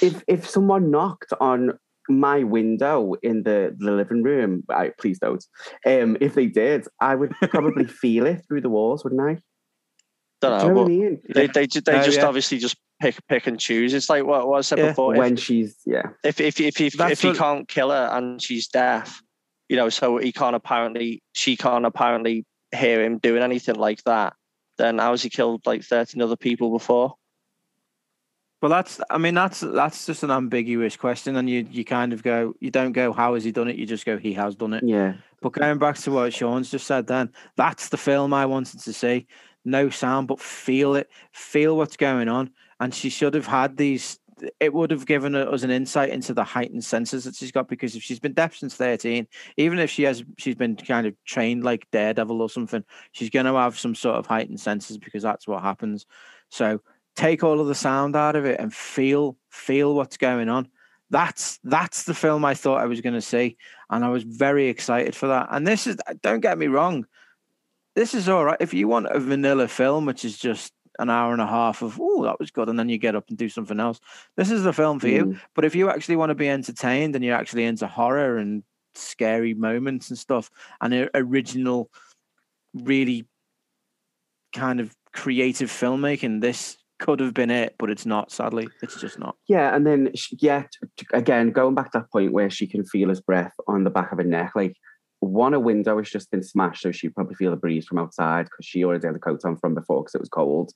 [0.02, 1.78] if if someone knocked on
[2.10, 5.43] my window in the, the living room, I please don't.
[5.86, 9.38] Um, if they did, I would probably feel it through the walls, wouldn't I?
[10.41, 10.76] Don't Do you know.
[10.76, 11.22] know what I mean?
[11.34, 12.26] they they, ju- they No, just yeah.
[12.26, 13.93] obviously just pick pick and choose.
[13.93, 14.88] It's like what, what I said Yeah.
[14.89, 15.13] before.
[15.13, 18.10] If- When she's yeah, if if if if, That's if he what- can't kill her
[18.12, 19.22] and she's deaf,
[19.70, 24.34] you know, so he can't apparently she can't apparently hear him doing anything like that,
[24.78, 27.16] then how has he killed like thirteen other people before?
[28.62, 29.00] Well, that's.
[29.10, 32.56] I mean, that's that's just an ambiguous question, and you you kind of go.
[32.60, 33.14] You don't go.
[33.14, 33.76] How has he done it?
[33.76, 34.18] You just go.
[34.18, 34.84] He has done it.
[34.84, 38.80] yeah, But going back to what Sean's just said, then that's the film I wanted
[38.80, 39.28] to see.
[39.64, 41.10] No sound, but feel it.
[41.34, 42.50] Feel what's going on.
[42.80, 44.20] And she should have had these.
[44.60, 47.95] It would have given us an insight into the heightened senses that she's got because
[47.95, 51.63] if she's been deaf since thirteen, even if she has, she's been kind of trained
[51.63, 55.47] like Daredevil or something, she's going to have some sort of heightened senses because that's
[55.47, 56.06] what happens.
[56.50, 56.82] So
[57.15, 60.69] take all of the sound out of it and feel feel what's going on.
[61.10, 63.58] That's that's the film I thought I was going to see,
[63.89, 65.47] and I was very excited for that.
[65.52, 67.06] And this is don't get me wrong,
[67.95, 71.34] this is all right if you want a vanilla film, which is just an hour
[71.34, 73.50] and a half of oh that was good, and then you get up and do
[73.50, 74.00] something else.
[74.36, 75.26] This is the film for you.
[75.26, 75.40] Mm.
[75.56, 78.64] But if you actually want to be entertained and you're actually into horror and
[78.96, 80.50] scary moments and stuff,
[80.82, 81.90] and original,
[82.74, 83.28] really
[84.54, 88.32] kind of creative filmmaking, this could have been it, but it's not.
[88.32, 89.36] Sadly, it's just not.
[89.48, 90.64] Yeah, and then she, yeah,
[91.14, 94.12] again, going back to that point where she can feel his breath on the back
[94.12, 94.76] of her neck, like
[95.28, 98.46] one a window has just been smashed, so she'd probably feel the breeze from outside
[98.46, 100.74] because she already had the coat on from before because it was cold.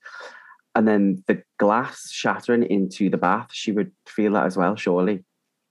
[0.75, 5.23] And then the glass shattering into the bath, she would feel that as well, surely,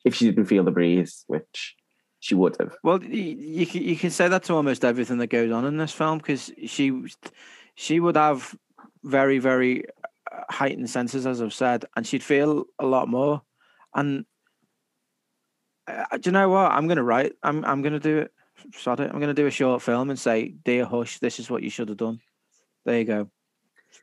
[0.05, 1.77] if she didn't feel the breeze, which
[2.21, 2.77] she would have.
[2.85, 5.93] Well, you can, you can say that to almost everything that goes on in this
[5.93, 7.07] film because she
[7.75, 8.55] she would have
[9.03, 9.85] very very
[10.31, 13.40] uh, heightened senses, as I've said, and she'd feel a lot more.
[13.95, 14.27] And
[15.87, 16.71] uh, do you know what?
[16.73, 17.33] I'm to write.
[17.43, 18.33] I'm I'm to do it.
[18.77, 19.11] Sod it.
[19.12, 21.70] I'm going to do a short film and say, "Dear Hush, this is what you
[21.70, 22.20] should have done."
[22.85, 23.31] There you go.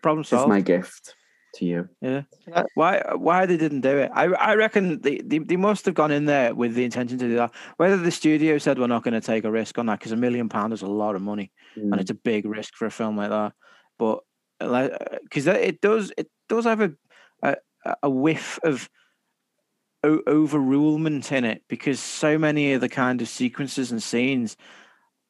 [0.02, 1.16] Problem This is my gift
[1.56, 1.90] to you.
[2.02, 2.24] Yeah.
[2.76, 4.12] Why why they didn't do it?
[4.14, 7.28] I I reckon they, they, they must have gone in there with the intention to
[7.28, 7.52] do that.
[7.78, 10.18] Whether the studio said we're not going to take a risk on that because a
[10.18, 12.02] million pound is a lot of money and Mm.
[12.02, 13.54] it's a big risk for a film like that.
[13.98, 14.20] But
[14.60, 16.94] because it does it does have a
[17.42, 17.56] a,
[18.04, 18.90] a whiff of
[20.04, 24.58] o- overrulement in it because so many of the kind of sequences and scenes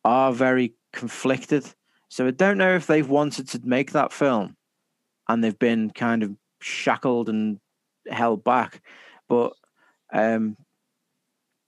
[0.04, 1.66] are very conflicted.
[2.10, 4.56] So I don't know if they've wanted to make that film
[5.28, 7.60] and they've been kind of shackled and
[8.10, 8.82] held back,
[9.28, 9.54] but
[10.14, 10.56] um,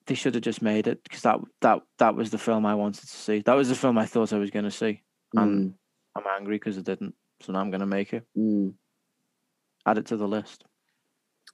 [0.05, 3.01] they should have just made it because that that that was the film I wanted
[3.01, 3.39] to see.
[3.41, 5.01] That was the film I thought I was going to see,
[5.35, 5.73] and Mm.
[6.15, 7.13] I'm angry because I didn't.
[7.41, 8.25] So now I'm going to make it.
[8.37, 8.73] Mm.
[9.85, 10.63] Add it to the list.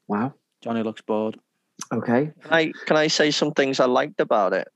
[0.08, 0.34] Wow.
[0.66, 1.40] Johnny looks bored.
[1.94, 2.32] Okay.
[2.42, 4.68] Can I can I say some things I liked about it?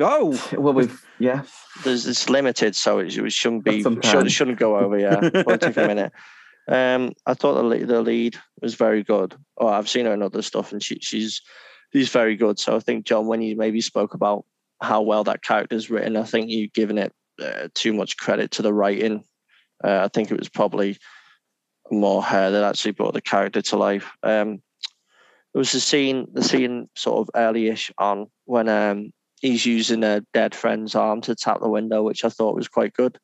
[0.00, 1.42] Oh, Well, we've yeah.
[1.82, 4.28] There's it's limited, so it, it shouldn't be should, time.
[4.28, 4.96] shouldn't go over.
[4.96, 6.12] Yeah, won't take a minute.
[6.68, 9.34] Um, I thought the lead, the lead was very good.
[9.56, 11.42] Oh, I've seen her in other stuff, and she, she's
[11.92, 12.60] she's very good.
[12.60, 14.44] So I think John, when you maybe spoke about
[14.80, 17.12] how well that character's written, I think you've given it
[17.42, 19.24] uh, too much credit to the writing.
[19.82, 20.98] Uh, I think it was probably
[21.90, 24.12] more her that actually brought the character to life.
[24.22, 24.60] Um,
[25.58, 30.20] there was the scene, the scene sort of early-ish on when um, he's using a
[30.32, 33.18] dead friend's arm to tap the window, which I thought was quite good.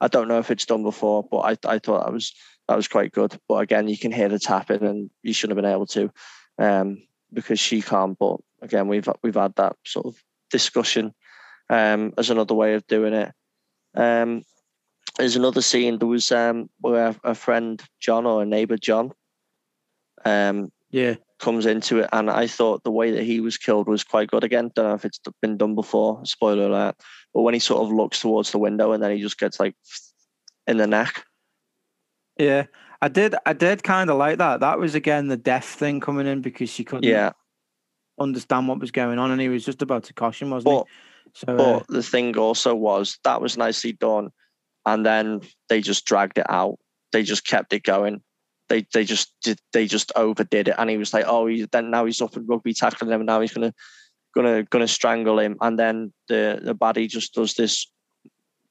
[0.00, 2.32] I don't know if it's done before, but I, I thought that was
[2.68, 3.36] that was quite good.
[3.48, 6.12] But again, you can hear the tapping, and you shouldn't have been able to
[6.56, 8.16] um, because she can't.
[8.16, 11.12] But again, we've we've had that sort of discussion
[11.68, 13.32] um, as another way of doing it.
[13.96, 14.44] Um,
[15.18, 15.98] there's another scene.
[15.98, 19.10] There was um, where a friend John or a neighbor John
[20.24, 21.14] um, yeah.
[21.42, 24.44] Comes into it, and I thought the way that he was killed was quite good.
[24.44, 26.24] Again, don't know if it's been done before.
[26.24, 26.96] Spoiler alert!
[27.34, 29.76] But when he sort of looks towards the window and then he just gets like
[30.66, 31.26] in the neck.
[32.38, 32.66] Yeah.
[33.00, 34.60] I did I did kind of like that.
[34.60, 37.32] That was again the deaf thing coming in because she couldn't Yeah,
[38.20, 40.86] understand what was going on and he was just about to caution, wasn't but he?
[41.34, 44.30] So uh, but the thing also was that was nicely done,
[44.86, 46.78] and then they just dragged it out.
[47.12, 48.22] They just kept it going.
[48.72, 51.90] They they just did they just overdid it, and he was like, oh, he, then
[51.90, 53.74] now he's up in rugby tackling him, and now he's gonna
[54.34, 57.92] gonna gonna strangle him, and then the the baddie just does this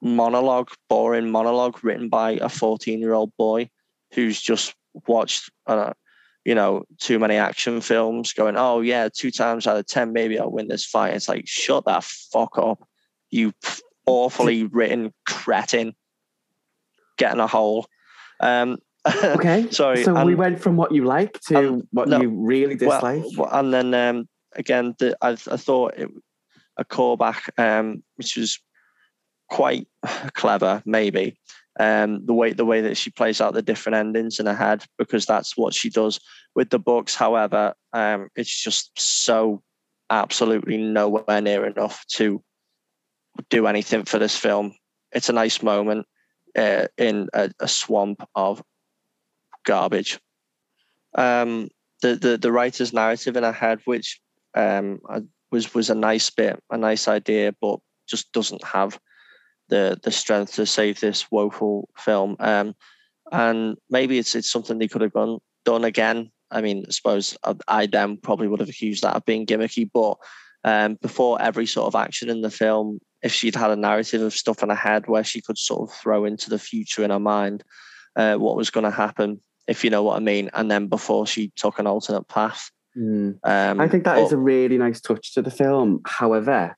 [0.02, 3.70] monologue, boring monologue written by a 14 year old boy
[4.16, 4.74] who's just
[5.08, 5.94] watched, uh,
[6.46, 10.40] you know, too many action films going, oh, yeah, two times out of 10, maybe
[10.40, 11.14] I'll win this fight.
[11.14, 12.88] It's like, shut that fuck up,
[13.30, 13.54] you
[14.08, 15.94] awfully written cretin.
[17.20, 17.86] Getting a hole.
[18.40, 19.68] Um, Okay.
[19.72, 23.24] Sorry, So we went from what you like to Um, what no, you really dislike.
[23.36, 26.10] Well, and then um, again, the, I, I thought it,
[26.78, 28.60] a callback, um, which was
[29.50, 29.88] quite
[30.34, 31.38] clever, maybe.
[31.80, 34.84] Um, the way the way that she plays out the different endings in her head,
[34.98, 36.20] because that's what she does
[36.54, 37.16] with the books.
[37.16, 39.64] However, um, it's just so
[40.10, 42.44] absolutely nowhere near enough to
[43.50, 44.76] do anything for this film.
[45.14, 46.06] It's a nice moment
[46.58, 48.62] uh, in a, a swamp of
[49.66, 50.20] garbage.
[51.16, 51.70] Um,
[52.02, 54.20] the, the the writer's narrative in her head, which
[54.56, 55.00] um,
[55.52, 59.00] was was a nice bit, a nice idea, but just doesn't have
[59.70, 62.36] the the strength to save this woeful film.
[62.40, 62.76] Um,
[63.32, 66.32] and maybe it's it's something they could have gone done again.
[66.50, 69.90] I mean, I suppose I, I then probably would have accused that of being gimmicky,
[69.92, 70.18] but
[70.64, 74.34] um, before every sort of action in the film, if she'd had a narrative of
[74.34, 77.20] stuff in her head where she could sort of throw into the future in her
[77.20, 77.64] mind
[78.16, 81.28] uh, what was going to happen, if you know what I mean, and then before
[81.28, 82.72] she took an alternate path.
[82.98, 83.40] Mm.
[83.44, 86.02] Um, I think that is but- a really nice touch to the film.
[86.06, 86.76] However,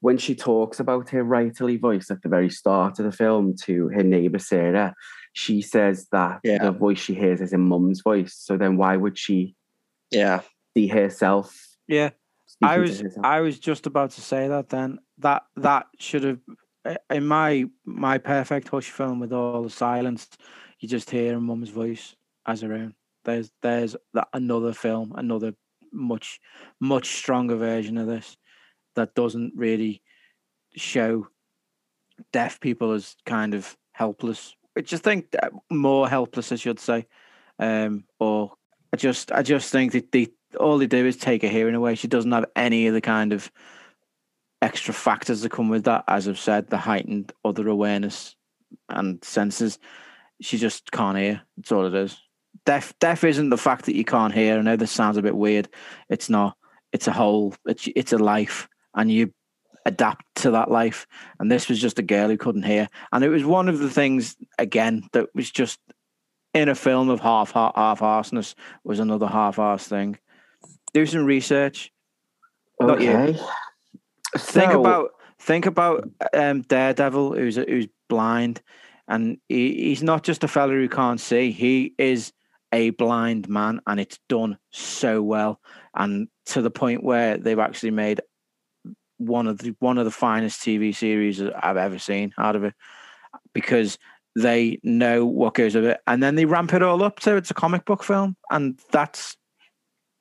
[0.00, 3.88] when she talks about her writerly voice at the very start of the film to
[3.88, 4.94] her neighbour Sarah,
[5.32, 6.64] she says that Yeah.
[6.64, 8.34] the voice she hears is her mum's voice.
[8.34, 9.54] So then why would she
[10.10, 10.40] yeah,
[10.74, 11.76] see herself?
[11.86, 12.10] Yeah,
[12.62, 13.02] I was?
[13.22, 14.68] I was just about to say that.
[14.70, 16.40] Then that that should have
[16.84, 20.28] uh, in my my perfect hush film with all the silence,
[20.80, 22.94] you just hear her mum's voice as her own.
[23.24, 25.54] There's there's that another film, another
[25.92, 26.40] much
[26.80, 28.36] much stronger version of this
[28.94, 30.02] that doesn't really
[30.76, 31.28] show
[32.32, 34.54] deaf people as kind of helpless.
[34.74, 35.34] Which I think
[35.70, 37.06] more helpless, I should say.
[37.58, 38.52] Um, or
[38.92, 41.94] I just I just think that they all they do is take her hearing away.
[41.94, 43.50] She doesn't have any of the kind of
[44.62, 46.04] extra factors that come with that.
[46.08, 48.36] As I've said, the heightened other awareness
[48.88, 49.78] and senses.
[50.40, 51.42] She just can't hear.
[51.56, 52.20] That's all it is.
[52.64, 54.58] Deaf deaf isn't the fact that you can't hear.
[54.58, 55.68] I know this sounds a bit weird.
[56.08, 56.56] It's not.
[56.92, 57.54] It's a whole.
[57.66, 59.32] It's it's a life, and you
[59.84, 61.06] adapt to that life.
[61.40, 63.90] And this was just a girl who couldn't hear, and it was one of the
[63.90, 65.78] things again that was just
[66.54, 70.18] in a film of half half half arseness was another half arse thing.
[70.94, 71.92] Do some research.
[72.80, 73.38] okay.
[74.36, 78.60] Think about think about um, Daredevil, who's who's blind,
[79.08, 81.50] and he, he's not just a fella who can't see.
[81.50, 82.32] He is
[82.72, 85.60] a blind man, and it's done so well,
[85.94, 88.20] and to the point where they've actually made
[89.16, 92.74] one of the one of the finest TV series I've ever seen out of it,
[93.54, 93.98] because
[94.36, 97.50] they know what goes with it, and then they ramp it all up so it's
[97.50, 99.36] a comic book film, and that's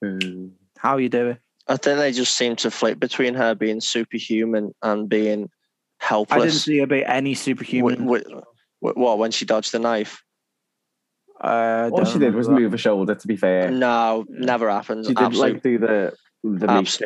[0.04, 0.52] Mm.
[0.78, 1.40] how you do it.
[1.68, 5.50] I think they just seem to flip between her being superhuman and being
[6.00, 6.38] helpless.
[6.38, 7.96] I didn't see her be any superhuman.
[8.06, 8.44] Wi- wi- wi-
[8.80, 10.22] what when she dodged the knife?
[11.40, 12.54] Uh, All she did was that.
[12.54, 13.14] move a shoulder.
[13.16, 15.06] To be fair, No, never happened.
[15.06, 16.14] she did Absolute, like do the
[16.44, 17.02] the Abs-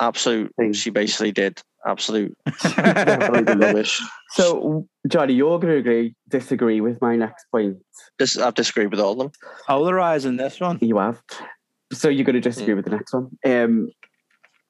[0.00, 0.52] absolute.
[0.56, 0.72] thing.
[0.72, 2.36] She basically did absolute
[2.76, 4.00] rubbish.
[4.30, 7.76] So, Johnny, you're going to agree, disagree with my next point.
[8.18, 9.30] This, I've disagreed with all of them.
[9.66, 10.78] polarizing this one.
[10.80, 11.22] You have.
[11.92, 13.30] So you're going to disagree with the next one.
[13.44, 13.90] Um,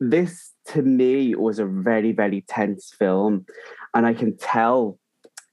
[0.00, 3.46] this to me was a very, very tense film,
[3.94, 4.98] and I can tell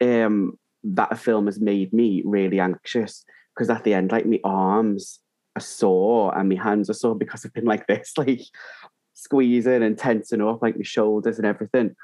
[0.01, 5.19] um, that film has made me really anxious because at the end, like my arms
[5.55, 8.41] are sore and my hands are sore because I've been like this, like
[9.13, 11.95] squeezing and tensing up, like my shoulders and everything.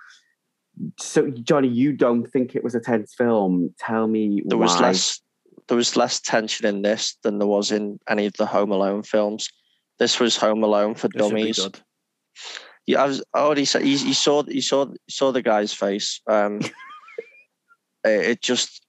[1.00, 3.74] So, Johnny, you don't think it was a tense film?
[3.80, 4.66] Tell me There why.
[4.66, 5.22] was less.
[5.68, 9.02] There was less tension in this than there was in any of the Home Alone
[9.02, 9.50] films.
[9.98, 11.70] This was Home Alone for This dummies.
[12.86, 15.74] Yeah, I was I already said you, you saw you saw you saw the guy's
[15.74, 16.22] face.
[16.28, 16.60] Um,
[18.06, 18.86] it, just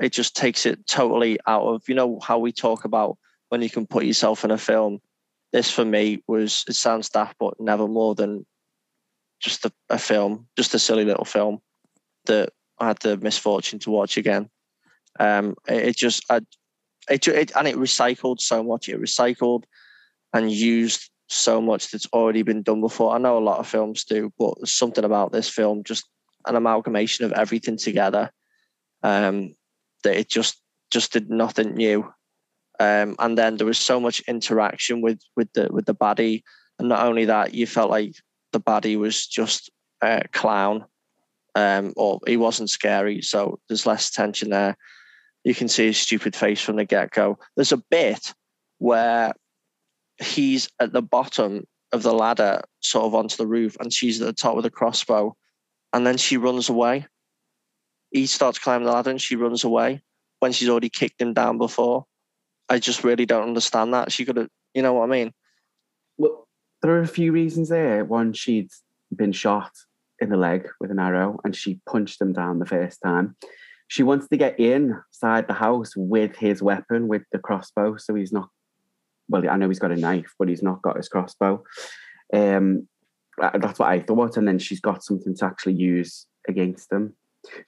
[0.00, 3.18] it just takes it totally out of you know how we talk about
[3.48, 5.00] when you can put yourself in a film.
[5.52, 8.46] This for me was it sounds daft, but never more than
[9.40, 11.58] just a, a film, just a silly little film
[12.26, 14.48] that I had the misfortune to watch again.
[15.18, 16.40] Um, it, it just I,
[17.08, 18.88] it, it and it recycled so much.
[18.88, 19.64] It recycled
[20.32, 23.14] and used so much that's already been done before.
[23.14, 26.06] I know a lot of films do, but something about this film, just
[26.46, 28.30] an amalgamation of everything together,
[29.02, 29.54] um,
[30.04, 30.60] that it just
[30.90, 32.12] just did nothing new.
[32.78, 36.42] Um, and then there was so much interaction with with the with the baddie,
[36.78, 38.14] and not only that, you felt like
[38.52, 39.70] the baddie was just
[40.02, 40.84] a clown
[41.54, 44.76] um, or he wasn't scary, so there's less tension there.
[45.44, 47.38] You can see his stupid face from the get go.
[47.56, 48.34] There's a bit
[48.78, 49.32] where
[50.22, 54.26] he's at the bottom of the ladder, sort of onto the roof, and she's at
[54.26, 55.36] the top with a crossbow,
[55.92, 57.06] and then she runs away.
[58.10, 60.02] He starts climbing the ladder, and she runs away
[60.40, 62.06] when she's already kicked him down before.
[62.68, 64.12] I just really don't understand that.
[64.12, 65.32] She could have, you know what I mean?
[66.18, 66.46] Well,
[66.82, 68.04] there are a few reasons there.
[68.04, 68.70] One, she'd
[69.14, 69.72] been shot
[70.20, 73.36] in the leg with an arrow and she punched him down the first time.
[73.88, 77.96] She wants to get inside the house with his weapon, with the crossbow.
[77.96, 78.48] So he's not,
[79.28, 81.64] well, I know he's got a knife, but he's not got his crossbow.
[82.32, 82.86] Um,
[83.40, 84.36] Uh, that's what I thought.
[84.36, 87.14] And then she's got something to actually use against them.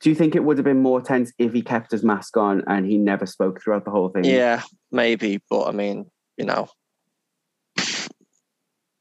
[0.01, 2.63] Do you think it would have been more tense if he kept his mask on
[2.67, 4.25] and he never spoke throughout the whole thing?
[4.25, 5.41] Yeah, maybe.
[5.49, 6.69] But I mean, you know,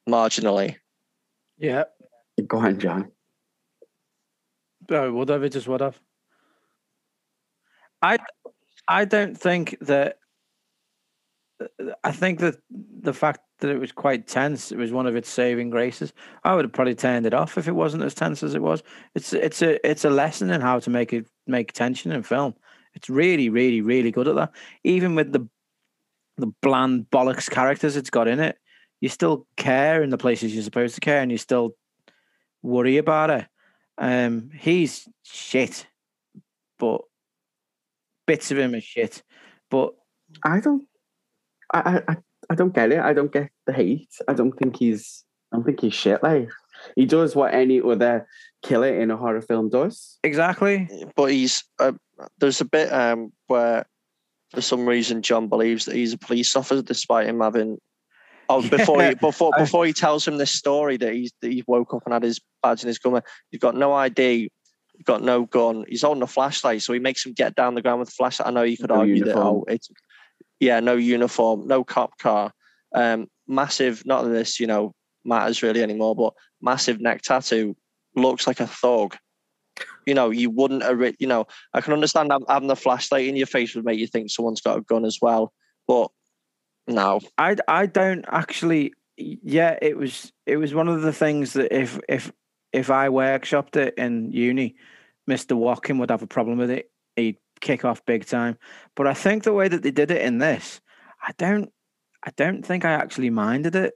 [0.07, 0.77] marginally.
[1.57, 1.83] Yeah.
[2.47, 3.11] Go on, John.
[4.89, 5.99] Oh, would have it just would have.
[8.01, 8.17] I
[8.87, 10.17] I don't think that
[12.03, 15.29] I think that the fact that it was quite tense, it was one of its
[15.29, 16.13] saving graces.
[16.43, 18.83] I would have probably turned it off if it wasn't as tense as it was.
[19.15, 22.55] It's it's a it's a lesson in how to make it make tension in film.
[22.93, 24.51] It's really, really, really good at that.
[24.83, 25.47] Even with the
[26.37, 28.57] the bland bollocks characters it's got in it,
[28.99, 31.75] you still care in the places you're supposed to care, and you still
[32.61, 33.47] worry about it.
[33.97, 35.85] Um, he's shit,
[36.79, 37.01] but
[38.25, 39.23] bits of him are shit.
[39.69, 39.93] But
[40.43, 40.87] I don't,
[41.73, 42.17] I, I,
[42.49, 42.99] I don't get it.
[42.99, 44.09] I don't get the hate.
[44.27, 46.21] I don't think he's, I don't think he's shit.
[46.21, 46.49] Like
[46.95, 48.27] he does what any other
[48.63, 50.17] killer in a horror film does.
[50.23, 50.89] Exactly.
[51.15, 51.93] But he's uh,
[52.39, 53.85] there's a bit um, where
[54.51, 57.77] for some reason John believes that he's a police officer despite him having
[58.51, 61.93] Oh, before he before before he tells him this story that he's that he woke
[61.93, 64.49] up and had his badge and his gun, he's got no ID,
[64.93, 67.81] he's got no gun, he's holding a flashlight, so he makes him get down the
[67.81, 68.47] ground with a flashlight.
[68.47, 69.35] I know you could no argue uniform.
[69.35, 69.89] that oh, it's
[70.61, 72.53] yeah, no uniform, no cop car,
[72.93, 74.05] um, massive.
[74.05, 74.93] Not that this you know
[75.25, 77.75] matters really anymore, but massive neck tattoo
[78.15, 79.17] looks like a thug.
[80.05, 80.83] You know, you wouldn't,
[81.19, 84.29] you know, I can understand having the flashlight in your face would make you think
[84.29, 85.51] someone's got a gun as well,
[85.87, 86.09] but
[86.87, 88.93] no, I I don't actually.
[89.17, 92.31] Yeah, it was it was one of the things that if if
[92.71, 94.75] if I workshopped it in uni,
[95.25, 96.91] Mister Walking would have a problem with it.
[97.15, 98.57] He'd kick off big time.
[98.95, 100.81] But I think the way that they did it in this,
[101.21, 101.71] I don't
[102.23, 103.93] I don't think I actually minded it.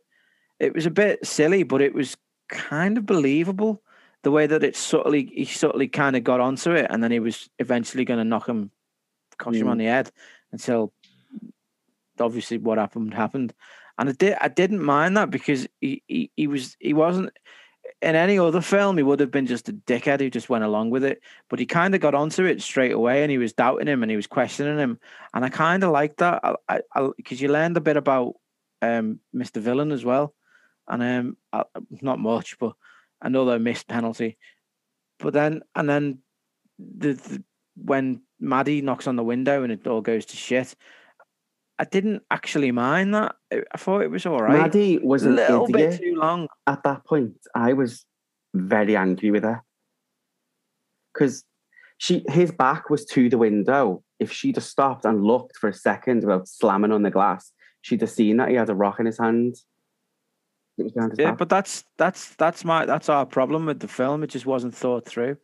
[0.59, 2.15] It was a bit silly, but it was
[2.49, 3.81] kind of believable.
[4.23, 7.19] The way that it subtly he subtly kind of got onto it, and then he
[7.19, 8.71] was eventually going to knock him,
[9.37, 9.61] crush mm.
[9.61, 10.11] him on the head
[10.51, 10.93] until
[12.19, 13.53] obviously what happened happened,
[13.99, 17.31] and I did I didn't mind that because he, he he was he wasn't
[18.01, 20.89] in any other film he would have been just a dickhead who just went along
[20.89, 23.87] with it, but he kind of got onto it straight away and he was doubting
[23.87, 24.99] him and he was questioning him,
[25.33, 26.41] and I kind of liked that
[27.17, 28.35] because you learned a bit about
[28.81, 29.61] um, Mr.
[29.61, 30.33] Villain as well,
[30.87, 31.63] and um I,
[32.01, 32.73] not much, but
[33.21, 34.37] another missed penalty,
[35.19, 36.19] but then and then
[36.79, 37.43] the, the
[37.75, 40.75] when Maddie knocks on the window and it all goes to shit.
[41.77, 43.35] I didn't actually mind that.
[43.51, 44.61] I thought it was all right.
[44.61, 46.47] Maddie was a little bit too long.
[46.67, 48.05] At that point, I was
[48.53, 49.61] very angry with her
[51.13, 51.43] because
[51.97, 54.03] she his back was to the window.
[54.19, 57.51] If she'd have stopped and looked for a second without slamming on the glass,
[57.81, 59.55] she'd have seen that he had a rock in his hand.
[60.77, 61.37] yeah, back.
[61.37, 64.23] but that's that's that's my that's our problem with the film.
[64.23, 65.37] It just wasn't thought through.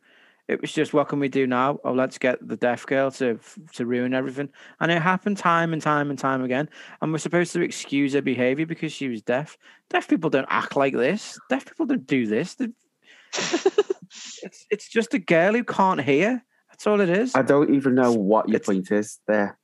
[0.52, 1.80] It was just, what can we do now?
[1.82, 3.40] Oh, let's get the deaf girl to
[3.72, 4.50] to ruin everything.
[4.80, 6.68] And it happened time and time and time again.
[7.00, 9.56] And we're supposed to excuse her behavior because she was deaf.
[9.88, 11.38] Deaf people don't act like this.
[11.48, 12.56] Deaf people don't do this.
[13.32, 16.44] it's it's just a girl who can't hear.
[16.68, 17.34] That's all it is.
[17.34, 19.58] I don't even know what your it's, point is there.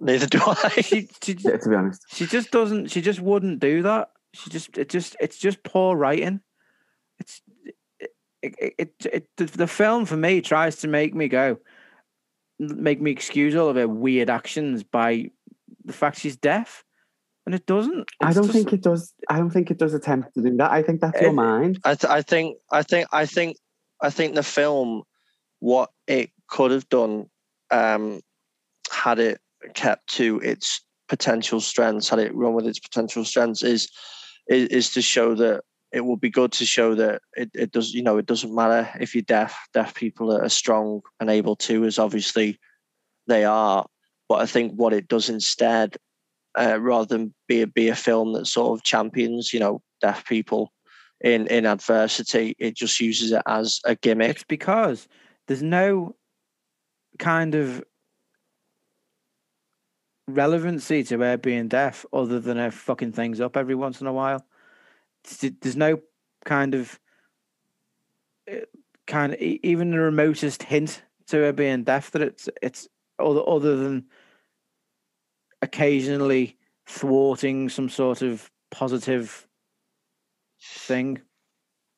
[0.00, 0.70] Neither do I.
[0.82, 2.90] She, she, yeah, to be honest, she just doesn't.
[2.90, 4.10] She just wouldn't do that.
[4.34, 6.40] She just it just it's just poor writing.
[8.42, 11.58] It's it, it, it, the film for me tries to make me go,
[12.58, 15.30] make me excuse all of her weird actions by
[15.84, 16.84] the fact she's deaf,
[17.46, 18.00] and it doesn't.
[18.00, 19.12] It's I don't just, think it does.
[19.28, 20.70] I don't think it does attempt to do that.
[20.70, 21.80] I think that's it, your mind.
[21.84, 22.58] I, th- I think.
[22.70, 23.08] I think.
[23.12, 23.56] I think.
[24.02, 25.02] I think the film,
[25.58, 27.26] what it could have done,
[27.70, 28.20] um,
[28.90, 29.40] had it
[29.74, 33.90] kept to its potential strengths, had it run with its potential strengths, is
[34.48, 35.62] is, is to show that
[35.92, 38.88] it would be good to show that it, it does you know it doesn't matter
[39.00, 42.58] if you're deaf deaf people are strong and able to as obviously
[43.26, 43.86] they are
[44.28, 45.96] but i think what it does instead
[46.58, 50.24] uh, rather than be a, be a film that sort of champions you know deaf
[50.26, 50.72] people
[51.20, 52.54] in in adversity.
[52.58, 54.30] It just uses it as a gimmick.
[54.30, 55.08] It's because
[55.46, 56.16] there's no
[57.18, 57.84] kind of
[60.28, 64.12] relevancy to her being deaf other than her fucking things up every once in a
[64.12, 64.44] while.
[65.24, 66.00] It's- There's no
[66.44, 66.98] kind of
[68.50, 68.56] uh,
[69.06, 73.76] kind of even the remotest hint to her being deaf that it's it's other other
[73.76, 74.06] than
[75.62, 76.56] occasionally
[76.86, 79.46] thwarting some sort of positive
[80.62, 81.20] thing.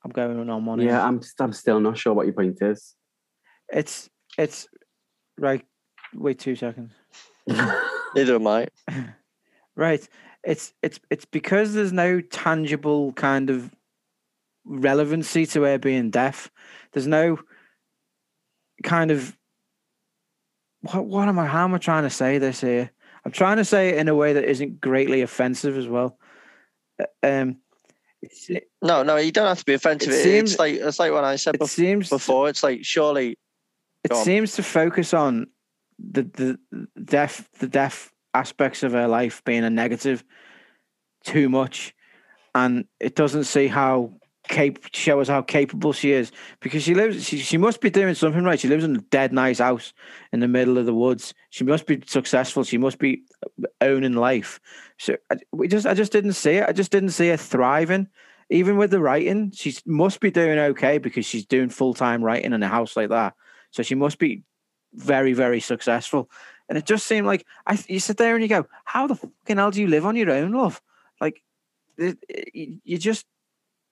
[0.05, 0.81] I'm going on one.
[0.81, 0.91] here.
[0.91, 2.95] Yeah, I'm I'm still not sure what your point is.
[3.73, 4.67] It's it's
[5.39, 5.65] right.
[6.15, 6.93] Wait two seconds.
[8.15, 8.69] Neither am I.
[9.75, 10.07] Right.
[10.45, 13.71] It's it's it's because there's no tangible kind of
[14.65, 16.51] relevancy to her being deaf.
[16.93, 17.39] There's no
[18.83, 19.37] kind of
[20.81, 22.91] what what am I how am I trying to say this here?
[23.25, 26.19] I'm trying to say it in a way that isn't greatly offensive as well.
[27.01, 27.57] Uh, Um
[28.83, 30.11] No, no, you don't have to be offensive.
[30.13, 32.49] It It seems- it's like it's like what I said it bef- seems before.
[32.49, 33.39] It's like surely
[34.03, 34.25] it on.
[34.25, 35.47] seems to focus on
[35.99, 36.59] the the
[37.05, 40.25] deaf the deaf aspects of her life being a negative
[41.25, 41.95] too much.
[42.55, 44.13] And it doesn't see how
[44.49, 46.33] cap- show us how capable she is.
[46.61, 48.61] Because she lives she, she must be doing something right.
[48.61, 49.93] She lives in a dead nice house
[50.33, 51.35] in the middle of the woods.
[51.51, 52.65] She must be successful.
[52.65, 53.23] She must be
[53.81, 54.61] owning life.
[54.99, 56.69] So I, we just i just didn't see it.
[56.69, 58.09] I just didn't see her thriving.
[58.51, 62.63] Even with the writing she must be doing okay because she's doing full-time writing in
[62.63, 63.35] a house like that.
[63.71, 64.43] So she must be
[64.93, 66.31] very, very successful.
[66.73, 69.59] And it just seemed like I you sit there and you go, How the fucking
[69.59, 70.81] hell do you live on your own, love?
[71.21, 71.43] Like
[71.99, 73.27] it, it- you just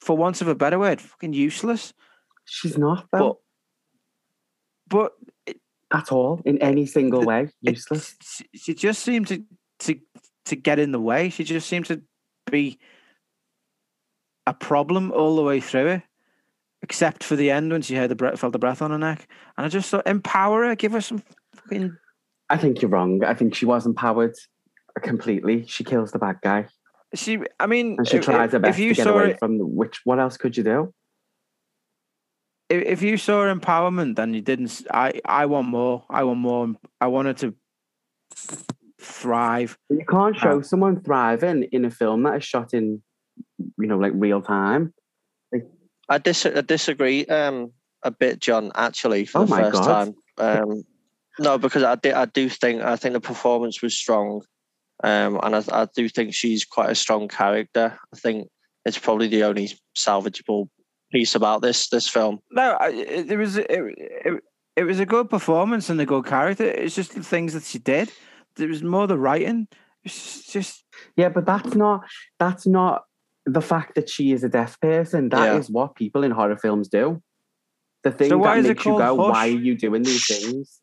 [0.01, 1.93] for want of a better word, fucking useless.
[2.47, 3.41] She's not But though,
[4.89, 5.13] but
[5.91, 7.51] at all in any single the- way.
[7.61, 8.17] Useless.
[8.23, 9.45] she, she just seemed to
[9.81, 10.01] to
[10.47, 11.29] to get in the way.
[11.29, 12.01] She just seemed to
[12.51, 12.79] be
[14.47, 16.03] a problem all the way through it,
[16.81, 19.29] except for the end when she heard the breath, felt the breath on her neck.
[19.59, 21.23] And I just thought, empower her, give her some
[21.55, 21.95] fucking.
[22.51, 23.23] I think you're wrong.
[23.25, 24.35] I think she was empowered
[25.03, 25.65] completely.
[25.67, 26.67] She kills the bad guy,
[27.15, 29.31] She, I mean, and she if- tries her if best you to get saw away
[29.31, 29.65] it, from the.
[29.67, 30.93] Which what else could you do?
[32.69, 34.83] if, if you saw empowerment, then you didn't.
[34.93, 36.05] I, I want more.
[36.11, 36.75] I want more.
[37.01, 37.55] I wanted to
[39.01, 39.79] thrive.
[39.89, 43.03] You can't Uh, show someone thriving in a film that is shot in,
[43.79, 44.93] you know, like real time.
[46.09, 47.73] I, dis- I disagree um,
[48.03, 48.73] a bit, John.
[48.75, 50.15] Actually, for Oh the my first God.
[50.39, 50.83] time, um,
[51.41, 54.43] no, because I, di- I do think I think the performance was strong,
[55.03, 57.99] um, and I, I do think she's quite a strong character.
[58.15, 58.49] I think
[58.85, 60.69] it's probably the only salvageable
[61.11, 62.39] piece about this this film.
[62.53, 64.45] No, I, it, it was it, it,
[64.77, 66.65] it was a good performance and a good character.
[66.65, 68.13] It's just the things that she did.
[68.59, 69.67] It was more the writing.
[70.05, 70.85] It's just
[71.17, 72.03] Yeah, but that's not
[72.39, 73.05] that's not
[73.47, 75.31] the fact that she is a deaf person.
[75.31, 75.73] That is Yeah.
[75.73, 77.23] what people in horror films do.
[78.03, 79.31] The thing why that is it makes you go, Hush?
[79.31, 80.81] "Why are you doing these things?"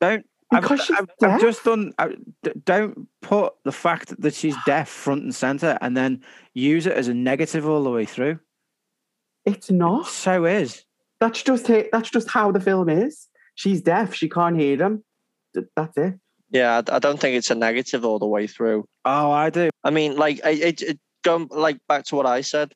[0.00, 0.26] Don't.
[0.52, 1.92] I've, she's I've, I've just done.
[1.98, 6.22] I, d- don't put the fact that she's deaf front and center, and then
[6.52, 8.38] use it as a negative all the way through.
[9.44, 10.06] It's not.
[10.06, 10.84] So is.
[11.20, 11.88] That's just it.
[11.92, 13.28] That's just how the film is.
[13.56, 14.14] She's deaf.
[14.14, 15.04] She can't hear them.
[15.54, 16.14] Th- That's it.
[16.50, 18.86] Yeah, I, I don't think it's a negative all the way through.
[19.04, 19.70] Oh, I do.
[19.82, 22.72] I mean, like I- it, it going like back to what I said.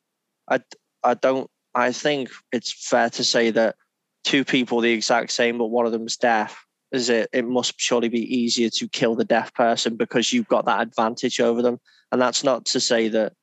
[0.49, 0.59] I
[1.03, 1.49] I don't.
[1.75, 3.75] I think it's fair to say that
[4.23, 6.65] two people the exact same, but one of them's deaf.
[6.91, 7.29] Is it?
[7.31, 11.39] It must surely be easier to kill the deaf person because you've got that advantage
[11.39, 11.79] over them.
[12.11, 13.33] And that's not to say that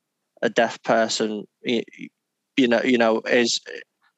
[0.41, 3.61] a deaf person, you know, you know, is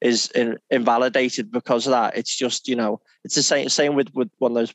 [0.01, 2.17] is in, invalidated because of that.
[2.17, 4.73] It's just you know, it's the same same with with one of those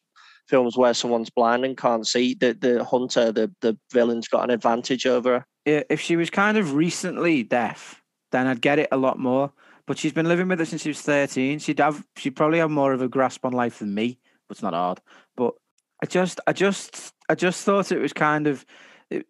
[0.48, 2.34] films where someone's blind and can't see.
[2.34, 5.46] The the hunter, the the villain's got an advantage over her.
[5.64, 8.02] Yeah, if she was kind of recently deaf,
[8.32, 9.52] then I'd get it a lot more.
[9.86, 11.58] But she's been living with it since she was thirteen.
[11.58, 14.18] She'd have, she'd probably have more of a grasp on life than me.
[14.54, 15.00] It's not hard.
[15.36, 15.54] But
[16.02, 18.64] I just, I just, I just thought it was kind of,
[19.10, 19.26] it,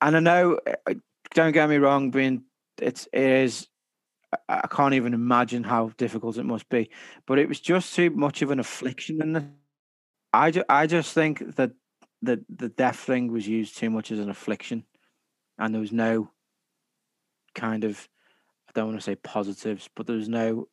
[0.00, 0.94] and I know, uh,
[1.32, 2.44] don't get me wrong, being
[2.78, 3.68] it's it is.
[4.48, 6.90] I- can't even imagine how difficult it must be,
[7.24, 9.22] but it was just too much of an affliction.
[9.22, 9.52] And
[10.32, 11.70] I, ju- I just think that
[12.20, 14.84] the the deaf thing was used too much as an affliction
[15.58, 16.30] and there was no
[17.54, 18.08] kind of
[18.68, 20.68] I don't want to say positives, but there was no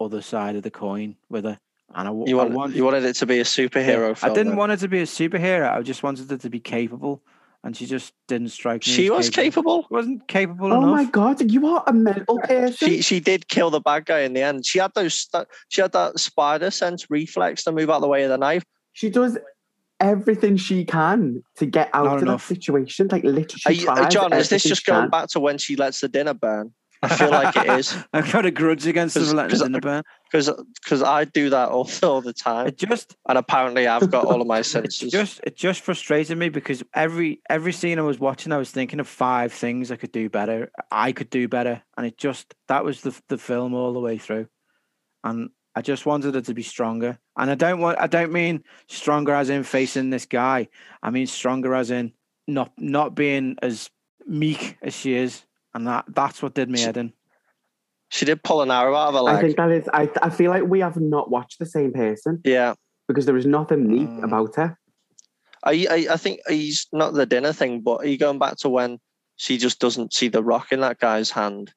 [0.00, 1.58] other side of the coin with her.
[1.90, 4.34] And I, w- You I wanted, you wanted it to be a superhero I film.
[4.34, 4.56] didn't then.
[4.56, 5.70] want it to be a superhero.
[5.72, 7.22] I just wanted it to be capable,
[7.62, 8.92] and she just didn't strike me.
[8.92, 9.86] She as was capable.
[9.90, 10.90] Wasn't capable Oh enough.
[10.90, 12.88] my god, you are a mental person.
[12.88, 14.66] She she did kill the bad guy in the end.
[14.66, 15.28] She had those
[15.68, 18.64] she had that spider sense reflex to move out the way of the knife.
[18.92, 19.38] She does
[20.00, 22.48] everything she can to get out Not of enough.
[22.48, 23.08] that situation.
[23.12, 25.10] Like literally, she you- John, is this just going can.
[25.10, 26.72] back to when she lets the dinner burn?
[27.04, 27.96] I feel like it is.
[28.12, 30.02] I've got a grudge against them 'Cause- for letting us 'cause in the burn.
[30.30, 30.50] because
[30.82, 34.40] because I do that all, all the time, It just and apparently I've got all
[34.40, 35.10] of my it senses.
[35.12, 39.00] just it just frustrated me because every every scene I was watching, I was thinking
[39.00, 40.70] of five things I could do better.
[40.90, 44.18] I could do better, and it just that was the the film all the way
[44.18, 44.48] through,
[45.22, 47.18] and I just wanted it to be stronger.
[47.36, 50.68] And I don't want I don't mean stronger as in facing this guy.
[51.02, 52.12] I mean stronger as in
[52.46, 53.90] not not being as
[54.26, 55.44] meek as she is,
[55.74, 57.12] and that that's what did me She- head in.
[58.10, 59.36] she did pull an arrow out of her leg.
[59.36, 59.88] I think that is.
[59.92, 62.74] I I feel like we have not watched the same person yeah,
[63.08, 64.24] because there is nothing neat Mm.
[64.24, 64.78] about her.
[65.64, 68.68] I, I I think he's not the dinner thing, but are you going back to
[68.68, 68.98] when
[69.36, 71.72] she just doesn't see the rock in that guy's hand,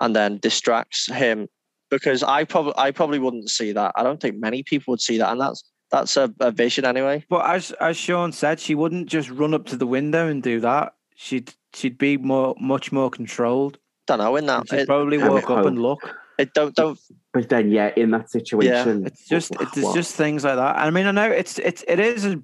[0.00, 1.48] and then distracts him?
[1.90, 3.92] Because I probably I probably wouldn't see that.
[3.96, 7.24] I don't think many people would see that, and that's that's a, a vision anyway.
[7.28, 10.60] But as as Sean said, she wouldn't just run up to the window and do
[10.60, 10.94] that.
[11.20, 13.78] She'd she'd be more much more controlled.
[14.06, 14.68] Don't know in that.
[14.70, 16.14] she'd It, probably I walk up and look.
[16.38, 16.96] it don't don't
[17.32, 19.06] But then, yeah, in that situation, yeah.
[19.08, 19.96] It's just wh- it's what?
[19.96, 20.76] just things like that.
[20.76, 22.40] I mean, I know it's it's it is a,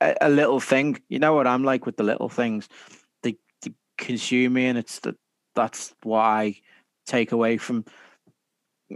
[0.00, 1.00] a, a little thing.
[1.08, 2.68] You know what I'm like with the little things.
[3.22, 5.14] They, they consume me, and it's the,
[5.54, 6.56] that's what I
[7.06, 7.84] take away from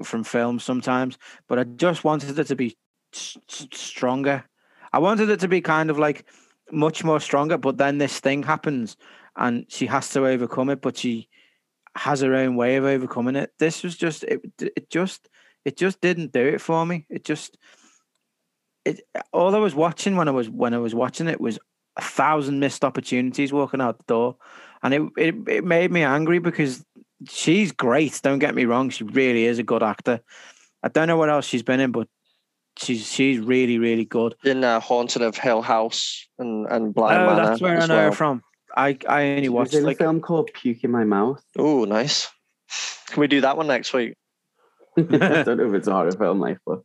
[0.03, 1.19] from films sometimes.
[1.49, 2.77] But I just wanted it to be
[3.15, 4.43] s- s- stronger.
[4.93, 6.25] I wanted it to be kind of like
[6.73, 7.59] much more stronger.
[7.59, 8.97] But then this thing happens,
[9.37, 10.81] and she has to overcome it.
[10.81, 11.29] But she
[11.97, 13.53] has her own way of overcoming it.
[13.59, 14.41] This was just it.
[14.61, 15.29] It just
[15.65, 17.07] it just didn't do it for me.
[17.09, 17.57] It just
[18.85, 19.01] it
[19.33, 21.59] all I was watching when I was when I was watching it was
[21.97, 24.37] a thousand missed opportunities walking out the door.
[24.83, 26.85] And it it, it made me angry because
[27.29, 28.91] she's great, don't get me wrong.
[28.91, 30.21] She really is a good actor.
[30.83, 32.09] I don't know what else she's been in, but
[32.79, 34.35] she's she's really, really good.
[34.45, 37.47] in uh, Haunted of Hill House and and Bly Oh, Manor.
[37.47, 38.05] that's where I as know well.
[38.07, 38.43] her from.
[38.77, 41.43] I I only She was watched in like a film called Puke in My Mouth.
[41.59, 42.29] Oh, nice.
[43.09, 44.15] Can we do that one next week?
[44.99, 46.81] I don't know if it's a horror film, like, but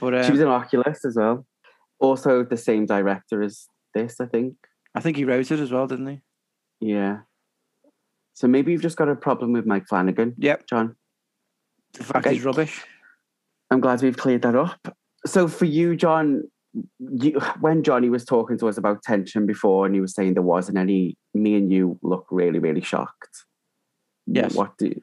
[0.00, 1.46] but um, she was in Oculus as well.
[2.00, 4.54] Also, the same director as this, I think.
[4.94, 6.20] I think he wrote it as well, didn't he?
[6.80, 7.18] Yeah.
[8.34, 10.66] So maybe you've just got a problem with Mike Flanagan, Yep.
[10.68, 10.94] John.
[11.94, 12.36] The fact Okay.
[12.36, 12.84] he's rubbish.
[13.70, 14.96] I'm glad we've cleared that up.
[15.28, 16.44] So for you, John,
[16.98, 20.42] you, when Johnny was talking to us about tension before, and he was saying there
[20.42, 23.44] wasn't any, me and you look really, really shocked.
[24.26, 24.54] Yes.
[24.54, 25.00] What do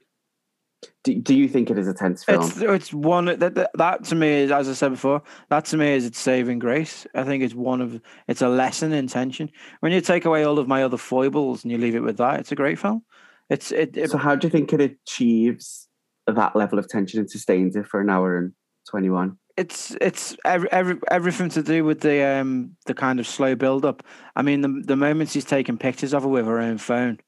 [1.04, 2.44] do, do you think it is a tense film?
[2.44, 5.22] It's it's one that, that that to me is as I said before.
[5.50, 7.06] That to me is its saving grace.
[7.16, 9.52] I think it's one of it's a lesson in tension.
[9.80, 12.40] When you take away all of my other foibles and you leave it with that,
[12.40, 13.04] it's a great film.
[13.50, 15.88] It's it, it so how do you think it achieves
[16.28, 18.54] that level of tension and sustains it for an hour and
[18.90, 19.38] 21?
[19.58, 23.86] It's it's every, every everything to do with the um the kind of slow build
[23.86, 24.04] up.
[24.36, 27.20] I mean the the moments he's taking pictures of her with her own phone.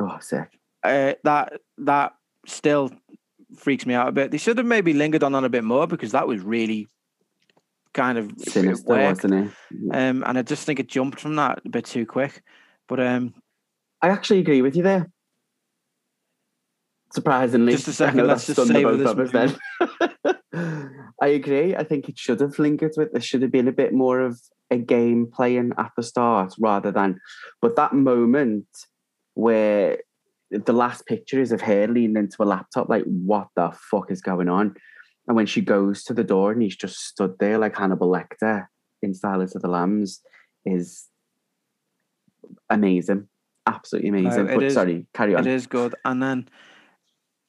[0.00, 0.48] Oh, sick.
[0.82, 2.14] uh, that that
[2.46, 2.90] still
[3.56, 4.30] freaks me out a bit.
[4.30, 6.88] They should have maybe lingered on that a bit more because that was really
[7.94, 9.52] kind of Sinister, wasn't it?
[9.92, 12.42] Um, and I just think it jumped from that a bit too quick.
[12.88, 13.34] But um,
[14.00, 15.08] I actually agree with you there.
[17.12, 19.58] Surprisingly, Just a second, let's just stunned the savour both this of us
[20.52, 21.04] then.
[21.22, 21.76] I agree.
[21.76, 23.12] I think it should have lingered with.
[23.12, 24.40] There should have been a bit more of
[24.70, 27.20] a game playing at the start rather than.
[27.60, 28.66] But that moment
[29.34, 29.98] where
[30.50, 34.20] the last picture is of her leaning into a laptop, like what the fuck is
[34.20, 34.74] going on?
[35.28, 38.66] And when she goes to the door and he's just stood there like Hannibal Lecter
[39.02, 40.20] in Silence of the Lambs,
[40.64, 41.06] is
[42.70, 43.28] amazing,
[43.66, 44.48] absolutely amazing.
[44.48, 45.46] it but is- sorry, carry on.
[45.46, 45.94] it is good.
[46.04, 46.48] And then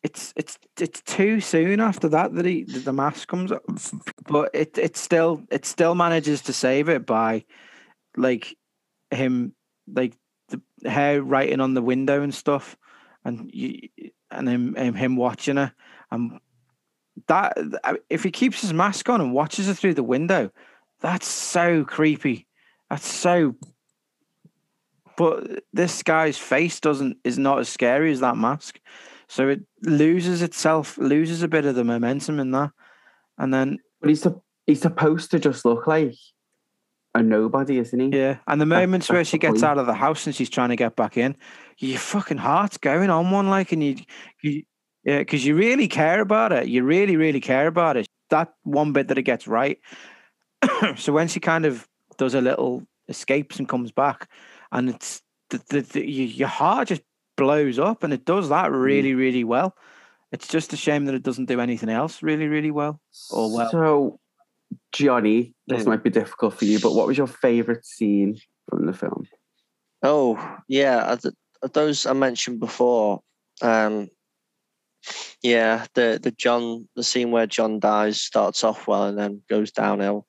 [0.04, 3.64] it's it's it's too soon after that that he the mask comes up.
[4.28, 7.46] But it it still it still manages to save it by
[8.18, 8.56] like
[9.12, 9.54] him
[9.88, 10.16] like
[10.50, 12.78] the hair writing on the window and stuff,
[13.24, 13.90] and you,
[14.30, 15.74] and him him, him watching her
[16.14, 16.40] and
[17.28, 17.58] that
[18.10, 20.52] if he keeps his mask on and watches her through the window,
[21.00, 22.48] that's so creepy.
[22.90, 23.56] That's so.
[25.16, 28.80] But this guy's face doesn't is not as scary as that mask,
[29.34, 32.70] so it loses itself, loses a bit of the momentum in that,
[33.40, 34.28] and then But he's
[34.68, 36.14] he's supposed to just look like
[37.16, 38.16] a nobody, isn't he?
[38.16, 39.64] Yeah, and the moments where that's she gets point.
[39.64, 41.36] out of the house and she's trying to get back in,
[41.80, 43.96] your fucking heart's going on one like, and you,
[44.44, 44.64] you
[45.04, 46.68] yeah, because you really care about it.
[46.68, 48.06] You really, really care about it.
[48.30, 49.80] That one bit that it gets right.
[50.96, 51.88] so when she kind of
[52.20, 54.30] does a little escapes and comes back,
[54.72, 57.02] and it's the, the, the your heart just
[57.44, 59.76] blows up, and it does that really, really well.
[60.32, 63.02] It's just a shame that it doesn't do anything else really, really well.
[63.32, 63.70] Oh, well.
[63.70, 64.20] So,
[64.92, 65.88] Johnny, this Mm.
[65.88, 68.40] might be difficult for you, but what was your favorite scene
[68.70, 69.28] from the film?
[70.02, 71.16] Oh, yeah.
[71.74, 73.22] Those I mentioned before.
[73.62, 74.10] Um,
[75.42, 79.70] Yeah, the the John the scene where John dies starts off well and then goes
[79.72, 80.26] downhill.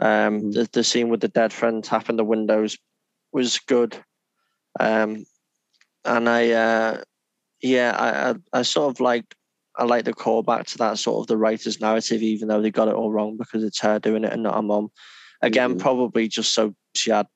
[0.00, 0.52] Um, Mm.
[0.54, 2.76] the the scene with the dead friend tapping the windows
[3.32, 3.96] was good.
[4.80, 5.24] Um,
[6.08, 7.02] and I uh,
[7.62, 9.34] yeah, I, I I sort of like
[9.76, 12.88] I like the callback to that sort of the writer's narrative, even though they got
[12.88, 14.90] it all wrong because it's her doing it and not her mom.
[15.42, 15.78] Again, Mhm.
[15.78, 17.26] probably just so she had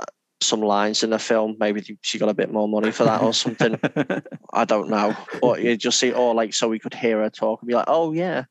[0.00, 0.04] uh,
[0.40, 1.56] some lines in the film.
[1.58, 3.78] Maybe she got a bit more money for that or something.
[4.52, 5.14] I don't know.
[5.42, 7.84] But you just see, or like, so we could hear her talk and be like,
[7.88, 8.44] oh, yeah,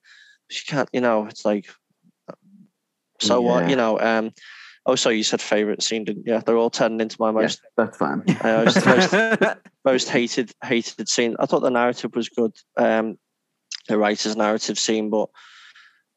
[0.49, 1.65] she can't, you know, it's like,
[3.19, 3.99] so what, you know.
[3.99, 4.31] um
[4.85, 6.33] Oh, so you said favorite scene, didn't you?
[6.33, 6.41] Yeah.
[6.45, 8.23] They're all turning into my Yes, most that's fine.
[8.41, 11.35] uh, most, most most hated hated scene.
[11.39, 13.17] I thought the narrative was good, um,
[13.87, 15.29] the writer's narrative scene, but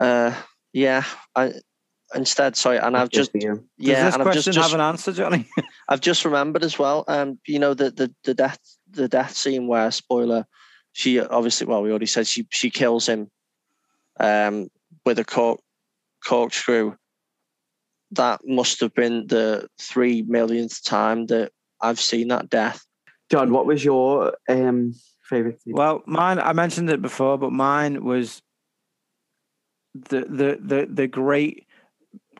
[0.00, 0.34] uh,
[0.72, 1.04] yeah,
[1.34, 1.52] I
[2.14, 3.40] instead sorry, and I've just Good.
[3.40, 5.48] Does yeah, this and I've just, just have an answer, Johnny?
[5.88, 7.04] I've just remembered as well.
[7.08, 8.58] Um, you know the the the death
[8.90, 10.46] the death scene where spoiler,
[10.92, 13.30] she obviously well we already said she she kills him,
[14.20, 14.68] um,
[15.04, 15.60] with a cork
[16.24, 16.96] corkscrew.
[18.12, 22.84] That must have been the three millionth time that I've seen that death.
[23.30, 25.74] John, what was your um, favorite scene?
[25.74, 28.42] Well, mine I mentioned it before, but mine was
[29.94, 31.66] the the the the great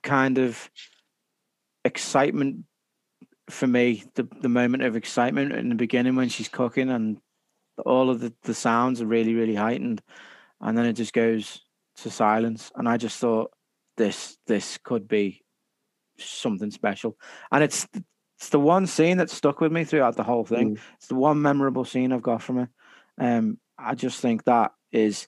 [0.03, 0.71] kind of
[1.85, 2.64] excitement
[3.51, 7.21] for me, the the moment of excitement in the beginning when she's cooking and
[7.85, 10.03] all of the, the sounds are really, really heightened.
[10.61, 11.61] And then it just goes
[11.97, 12.73] to silence.
[12.75, 13.53] And I just thought
[13.97, 15.43] this this could be
[16.19, 17.17] something special.
[17.53, 17.87] And it's
[18.39, 20.79] it's the one scene that stuck with me throughout the whole thing.
[20.97, 22.69] It's the one memorable scene I've got from it.
[23.19, 25.27] Um, I just think that is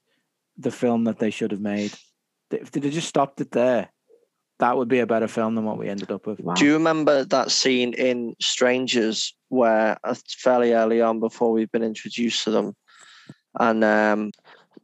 [0.59, 1.93] the film that they should have made.
[2.51, 3.91] If they just stopped it there,
[4.59, 6.41] that would be a better film than what we ended up with.
[6.41, 6.55] Wow.
[6.55, 11.82] Do you remember that scene in Strangers where uh, fairly early on before we've been
[11.82, 12.76] introduced to them,
[13.59, 14.32] and um,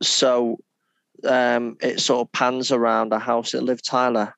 [0.01, 0.59] so
[1.25, 4.35] um, it sort of pans around a house that Liv Tyler,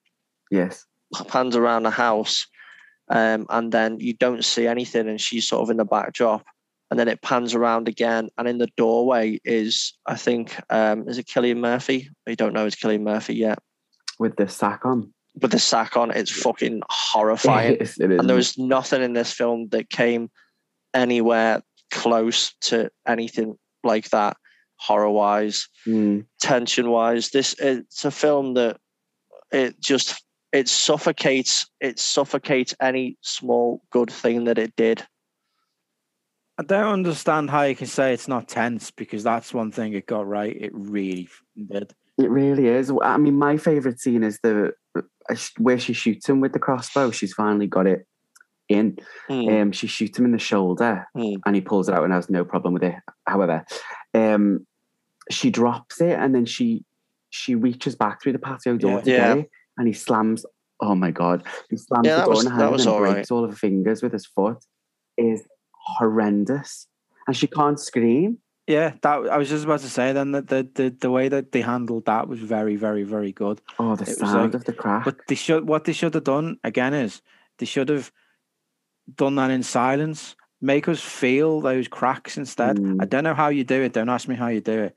[0.50, 0.86] Yes.
[1.28, 2.46] Pans around the house,
[3.08, 6.44] um, and then you don't see anything, and she's sort of in the backdrop,
[6.90, 11.18] and then it pans around again, and in the doorway is I think um, is
[11.18, 12.10] it Cillian Murphy?
[12.26, 13.58] You don't know it's Cillian Murphy yet.
[14.18, 15.12] With the sack on.
[15.40, 17.72] With the sack on, it's fucking horrifying.
[17.76, 18.18] It is, it is.
[18.20, 20.30] and there was nothing in this film that came
[20.94, 24.36] anywhere close to anything like that
[24.78, 28.78] horror wise Mm, tension wise this it's a film that
[29.52, 30.22] it just
[30.56, 35.06] it suffocates it suffocates any small good thing that it did
[36.58, 40.06] I don't understand how you can say it's not tense because that's one thing it
[40.06, 40.56] got right.
[40.58, 41.28] It really
[41.70, 41.92] did.
[42.16, 42.90] it really is.
[43.02, 45.02] I mean, my favorite scene is the uh,
[45.58, 47.10] where she shoots him with the crossbow.
[47.10, 48.06] She's finally got it
[48.70, 48.96] in.
[49.28, 51.34] Hmm, Um, she shoots him in the shoulder, hmm.
[51.44, 52.94] and he pulls it out and has no problem with it.
[53.26, 53.66] However,
[54.14, 54.66] um,
[55.30, 56.84] she drops it and then she
[57.28, 59.00] she reaches back through the patio door Yeah.
[59.02, 59.16] to Yeah.
[59.16, 60.44] get it, and he slams.
[60.80, 61.42] Oh my god!
[61.70, 63.12] He slams Yeah, the that door was- in her hand and all right.
[63.14, 64.58] breaks all of her fingers with his foot.
[65.16, 65.42] Is
[66.00, 66.86] horrendous,
[67.26, 68.38] and she can't scream.
[68.66, 71.52] Yeah, that I was just about to say then that the, the the way that
[71.52, 73.60] they handled that was very, very, very good.
[73.78, 75.04] Oh, the It sound like- of the crack.
[75.04, 77.22] But they should what they should have done again is
[77.58, 78.10] they should have
[79.14, 80.34] done that in silence.
[80.60, 82.78] Make us feel those cracks instead.
[82.78, 83.08] I Mm.
[83.08, 83.92] don't know how you do it.
[83.92, 84.96] Don't ask me how you do it.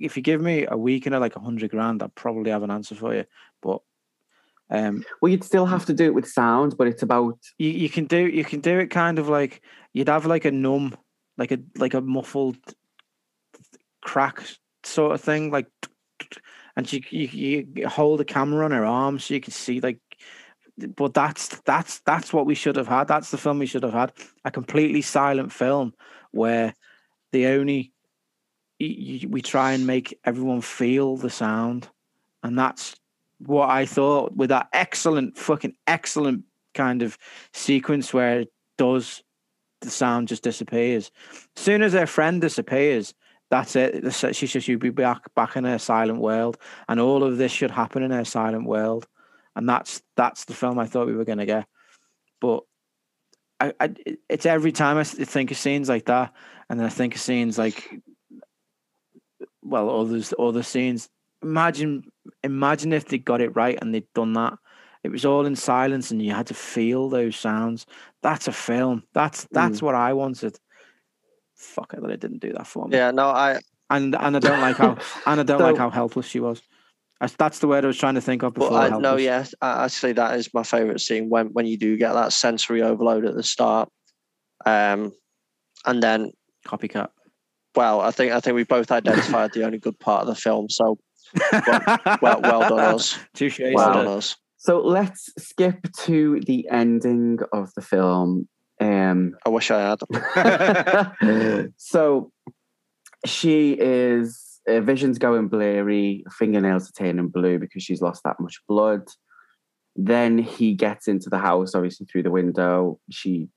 [0.00, 2.62] If you give me a week and a, like a hundred grand, I'll probably have
[2.64, 3.24] an answer for you.
[3.62, 3.82] But
[4.70, 7.88] um, well, you'd still have to do it with sound, but it's about you, you
[7.88, 9.62] can do you can do it kind of like
[9.92, 10.96] you'd have like a numb
[11.38, 12.56] like a like a muffled
[14.02, 14.42] crack
[14.84, 15.66] sort of thing like
[16.76, 20.00] and you you, you hold the camera on her arm so you can see like
[20.78, 23.08] but that's that's that's what we should have had.
[23.08, 24.12] That's the film we should have had.
[24.44, 25.94] A completely silent film
[26.32, 26.74] where
[27.32, 27.92] the only
[28.78, 31.88] we try and make everyone feel the sound
[32.42, 32.94] and that's
[33.38, 37.18] what i thought with that excellent fucking excellent kind of
[37.52, 39.22] sequence where it does
[39.80, 41.10] the sound just disappears.
[41.56, 43.14] As soon as her friend disappears,
[43.50, 44.12] that's it.
[44.34, 46.58] She should she'd be back back in her silent world,
[46.88, 49.06] and all of this should happen in her silent world,
[49.54, 51.66] and that's that's the film I thought we were going to get.
[52.40, 52.64] But
[53.60, 53.94] I, I,
[54.28, 56.34] it's every time I think of scenes like that,
[56.68, 57.88] and then I think of scenes like,
[59.62, 61.08] well, others the other scenes.
[61.42, 62.04] Imagine,
[62.42, 64.54] imagine if they got it right and they'd done that.
[65.04, 67.86] It was all in silence, and you had to feel those sounds.
[68.22, 69.04] That's a film.
[69.14, 70.58] That's that's what I wanted.
[71.54, 72.96] Fuck it that it didn't do that for me.
[72.96, 76.26] yeah no i And and I don't like how and I don't like how helpless
[76.26, 76.60] she was.
[77.20, 78.76] That's, that's the word I was trying to think of before.
[78.76, 82.12] I, no, yeah, a- actually, that is my favorite scene when when you do get
[82.12, 83.88] that sensory overload at the start,
[84.66, 85.12] um,
[85.86, 86.32] and then
[86.66, 87.08] Copycat.
[87.74, 90.68] well, I think I think we both identified the only good part of the film.
[90.68, 90.98] So
[92.22, 93.18] well, well done us.
[93.34, 93.60] Touche.
[93.60, 94.36] Well done us.
[94.58, 98.48] So let's skip to the ending of the film.
[98.80, 99.96] Um, I wish I
[100.34, 101.72] had.
[101.76, 102.32] so
[103.24, 108.60] she is uh, vision's going blurry, fingernails are turning blue because she's lost that much
[108.68, 109.02] blood.
[109.94, 112.98] Then he gets into the house, obviously through the window.
[113.10, 113.48] She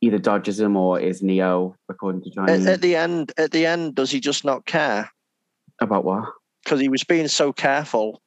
[0.00, 2.52] either dodges him or is Neo, according to Johnny.
[2.52, 5.10] At, at the end, at the end, does he just not care?
[5.80, 6.28] About what?
[6.64, 8.20] Because he was being so careful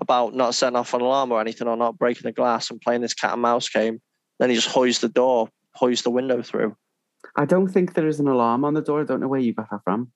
[0.00, 3.00] about not setting off an alarm or anything, or not breaking the glass and playing
[3.02, 4.00] this cat and mouse game.
[4.38, 6.76] Then he just hoist the door, hoist the window through.
[7.36, 9.00] I don't think there is an alarm on the door.
[9.00, 10.10] I don't know where you got that from.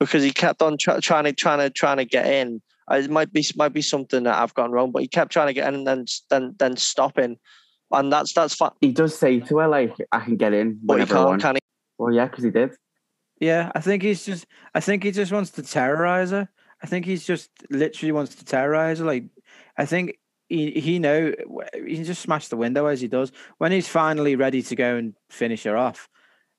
[0.00, 2.60] because he kept on try, trying to trying to trying to get in.
[2.90, 5.48] Uh, It might be might be something that I've gone wrong, but he kept trying
[5.48, 7.38] to get in and then then then stopping,
[7.92, 8.70] and that's that's fine.
[8.80, 11.60] He does say to her, like, I can get in But he can't, can he?
[11.98, 12.74] Well, yeah, because he did.
[13.38, 14.46] Yeah, I think he's just.
[14.74, 16.48] I think he just wants to terrorize her.
[16.82, 19.04] I think he's just literally wants to terrorize her.
[19.04, 19.24] Like,
[19.76, 20.18] I think
[20.48, 21.32] he he know
[21.74, 24.96] he can just smash the window as he does when he's finally ready to go
[24.96, 26.08] and finish her off.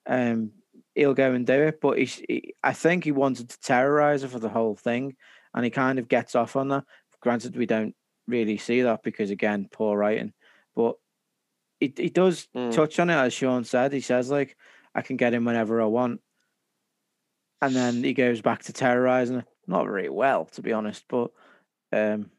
[0.06, 0.52] Um,
[0.96, 1.80] he'll go and do it.
[1.82, 5.16] But he's, he, I think he wanted to terrorize her for the whole thing,
[5.54, 6.84] and he kind of gets off on that.
[7.22, 7.96] Granted, we don't
[8.28, 10.34] really see that because again, poor writing.
[10.76, 10.96] But
[11.80, 12.72] he he does Mm.
[12.72, 13.94] touch on it as Sean said.
[13.94, 14.56] He says like,
[14.94, 16.22] "I can get him whenever I want."
[17.62, 19.46] And then he goes back to terrorizing her.
[19.68, 21.32] Not very well, to be honest, but
[21.92, 22.32] um,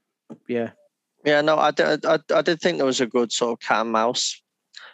[0.47, 0.71] yeah,
[1.25, 3.83] Yeah, no, I did, I, I did think there was a good sort of cat
[3.83, 4.41] and mouse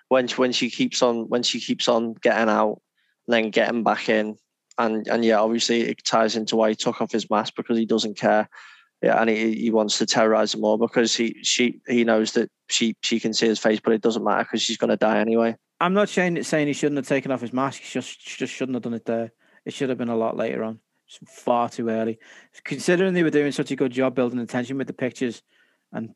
[0.09, 2.81] when she- when she keeps on when she keeps on getting out,
[3.29, 4.37] then getting back in,
[4.79, 7.87] and and yeah, obviously it ties into why he took off his mask because he
[7.87, 8.49] doesn't care.
[9.03, 12.51] Yeah, and he, he wants to terrorize her more because he she he knows that
[12.68, 15.57] she she can see his face, but it doesn't matter because she's gonna die anyway.
[15.81, 17.83] I'm not saying saying he shouldn't have taken off his mask.
[17.83, 19.33] He just just shouldn't have done it there.
[19.64, 20.80] It should have been a lot later on.
[21.06, 22.18] It's far too early,
[22.64, 25.42] considering they were doing such a good job building the tension with the pictures,
[25.92, 26.14] and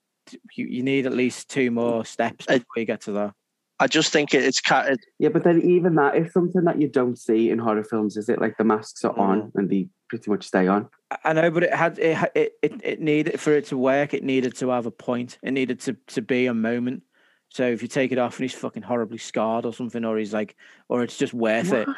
[0.54, 3.34] you, you need at least two more steps I- before you get to that.
[3.80, 4.88] I just think it, it's cat.
[4.88, 8.16] It, Yeah, but then even that is something that you don't see in horror films,
[8.16, 8.40] is it?
[8.40, 9.50] Like the masks are on mm.
[9.54, 10.88] and they pretty much stay on.
[11.12, 14.14] I- I know, but it had it, it it it needed for it to work.
[14.14, 15.38] It needed to have a point.
[15.42, 17.04] It needed to to be a moment.
[17.50, 20.34] So if you take it off and he's fucking horribly scarred or something, or he's
[20.34, 20.56] like,
[20.88, 21.88] or it's just worth it.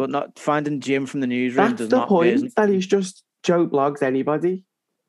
[0.00, 0.06] What?
[0.06, 2.08] But not finding Jim from the newsroom That's does the not.
[2.08, 2.34] point.
[2.34, 4.64] isn't- That he's just Joe Bloggs anybody.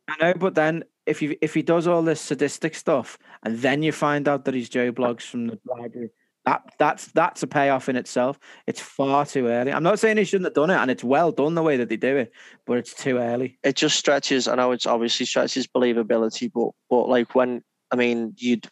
[0.07, 3.81] I know, but then if you if he does all this sadistic stuff and then
[3.83, 6.09] you find out that he's Joe Bloggs from the library,
[6.45, 8.37] that that's that's a payoff in itself.
[8.67, 9.71] It's far too early.
[9.71, 11.87] I'm not saying he shouldn't have done it, and it's well done the way that
[11.89, 12.31] they do it,
[12.65, 13.57] but it's too early.
[13.63, 14.47] it just stretches.
[14.47, 18.67] I know it's obviously stretches believability, but but like when I mean you'd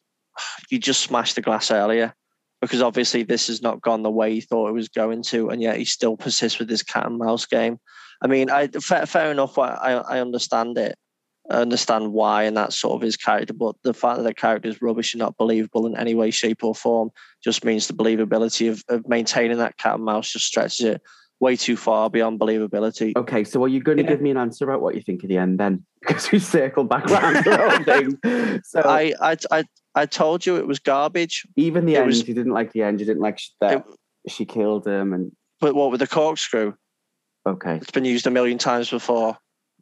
[0.70, 2.14] you just smashed the glass earlier
[2.62, 5.62] because obviously this has not gone the way he thought it was going to, and
[5.62, 7.80] yet he still persists with this cat and mouse game.
[8.22, 9.58] I mean, I fair, fair enough.
[9.58, 10.96] I I understand it.
[11.50, 13.54] I understand why, and that's sort of his character.
[13.54, 16.64] But the fact that the character is rubbish and not believable in any way, shape,
[16.64, 17.10] or form
[17.44, 21.02] just means the believability of, of maintaining that cat and mouse just stretches it
[21.40, 23.14] way too far beyond believability.
[23.16, 24.10] Okay, so are you going to Yeah.
[24.10, 25.86] give me an answer about what you think at the end then?
[26.02, 28.62] Because we circled back around the whole thing.
[28.66, 29.64] So I, I I
[29.96, 31.46] I told you it was garbage.
[31.56, 33.00] even the it end, was- you didn't like the end.
[33.00, 33.86] You didn't like sh- that
[34.28, 35.14] she killed him.
[35.14, 36.74] And But what with the corkscrew?
[37.46, 39.38] okay, It's been used a million times before.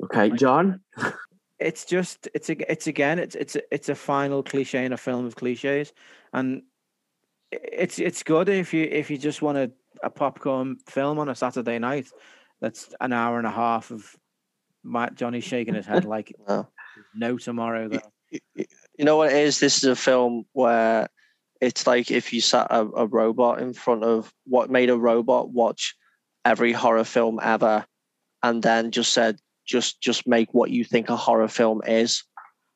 [0.05, 0.81] okay, John.
[1.59, 4.97] It's just it's a, it's again it's it's a, it's a final cliche in a
[4.97, 5.91] film of cliches,
[6.31, 6.61] and
[7.51, 9.71] it's it's good if you if you just want a,
[10.03, 12.09] a popcorn film on a Saturday night.
[12.61, 14.15] That's an hour and a half of
[14.83, 16.67] Matt Johnny shaking his head like No.
[17.15, 17.87] no tomorrow.
[17.89, 18.35] Though.
[18.97, 19.59] Y- y- You know what it is?
[19.59, 21.07] This is a film where
[21.61, 25.49] it's like if you sat a, a robot in front of what made a robot
[25.51, 25.95] watch
[26.45, 27.85] every horror film ever,
[28.43, 32.23] and then just said, just just make what you think a horror film is.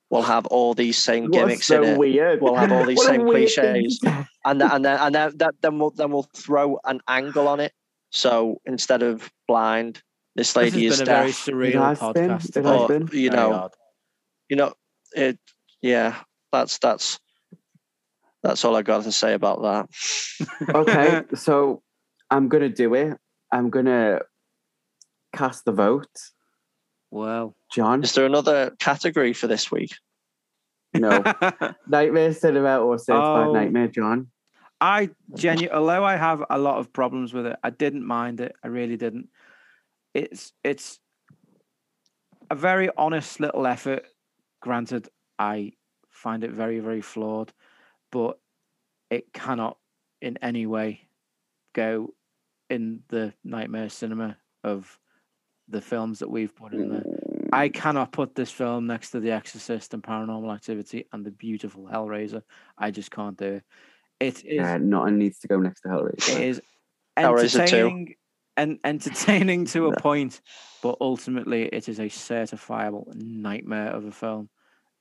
[0.09, 1.97] We'll have all these same gimmicks so in it.
[1.97, 2.41] weird.
[2.41, 3.99] We'll have all these same cliches.
[4.45, 7.59] and then and then and then that, then we'll then we'll throw an angle on
[7.61, 7.71] it.
[8.11, 10.01] So instead of blind,
[10.35, 11.35] this This lady has is been a very deaf.
[11.37, 12.57] surreal has been, podcast.
[12.57, 13.69] it has Or, you know,
[14.49, 14.73] you know,
[15.15, 15.39] it.
[15.81, 16.15] Yeah,
[16.51, 17.19] that's that's
[18.43, 19.89] that's all I got to say about that.
[20.75, 21.81] okay, so
[22.29, 23.17] I'm gonna do it.
[23.51, 24.21] I'm gonna
[25.35, 26.09] cast the vote.
[27.11, 29.91] Well, John, Is there another category for this week?
[30.93, 31.23] no
[31.87, 33.53] nightmare cinema or certified Oh.
[33.53, 33.87] nightmare.
[33.87, 34.27] John,
[34.81, 38.53] I genuinely, although I have a lot of problems with it, I didn't mind it.
[38.63, 39.29] I really didn't.
[40.13, 40.99] It's it's
[42.49, 44.05] a very honest little effort.
[44.61, 45.07] Granted,
[45.41, 45.73] I
[46.09, 47.51] find it very very flawed,
[48.11, 48.37] but
[49.09, 49.77] it cannot
[50.21, 51.07] in any way
[51.73, 52.13] go
[52.69, 54.99] in the nightmare cinema of
[55.67, 57.03] the films that we've put in there.
[57.51, 61.89] I cannot put this film next to The Exorcist and Paranormal Activity and the beautiful
[61.91, 62.43] Hellraiser.
[62.77, 63.63] I just can't do it.
[64.19, 65.05] It is uh, not.
[65.05, 66.37] nothing needs to go next to Hellraiser.
[66.37, 66.61] it is
[67.17, 68.15] entertaining
[68.57, 70.39] and entertaining to a point,
[70.83, 74.49] but ultimately it is a certifiable nightmare of a film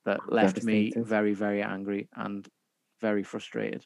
[0.05, 2.47] that left me very, very angry and
[3.01, 3.85] very frustrated.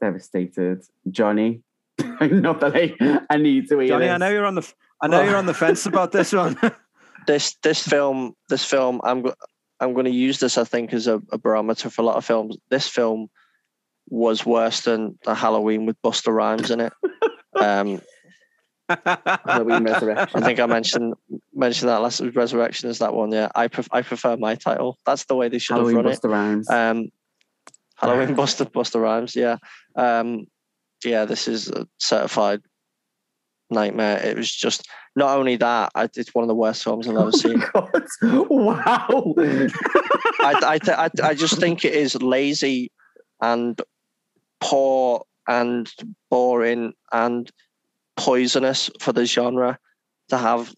[0.00, 0.82] Devastated.
[1.10, 1.62] Johnny.
[2.20, 5.08] Not that I, I need to hear Johnny, I know you're on the f- I
[5.08, 6.56] know you're on the fence about this one.
[7.26, 9.26] this this film this film I'm
[9.80, 12.24] I'm going to use this I think as a, a barometer for a lot of
[12.24, 12.56] films.
[12.70, 13.28] This film
[14.08, 16.92] was worse than the Halloween with Busta Rhymes in it.
[17.56, 18.00] Um,
[18.88, 20.42] Halloween Resurrection.
[20.42, 21.14] I think I mentioned
[21.54, 23.32] mentioned that last Resurrection is that one.
[23.32, 24.98] Yeah, I pref- I prefer my title.
[25.04, 26.68] That's the way they should Halloween have run Busta Rhymes.
[26.68, 26.74] it.
[26.74, 27.08] Um,
[27.96, 29.36] Halloween Busta Busta Rhymes.
[29.36, 29.56] Yeah,
[29.96, 30.46] um,
[31.04, 31.24] yeah.
[31.24, 32.60] This is a certified
[33.70, 34.24] nightmare.
[34.24, 35.90] It was just not only that.
[35.94, 37.62] I, it's one of the worst films I've ever seen.
[37.74, 38.46] Oh my God.
[38.50, 39.34] Wow.
[40.40, 42.90] I, I, th- I, I just think it is lazy
[43.40, 43.80] and
[44.60, 45.90] poor and
[46.30, 47.50] boring and
[48.18, 49.78] poisonous for the genre
[50.28, 50.74] to have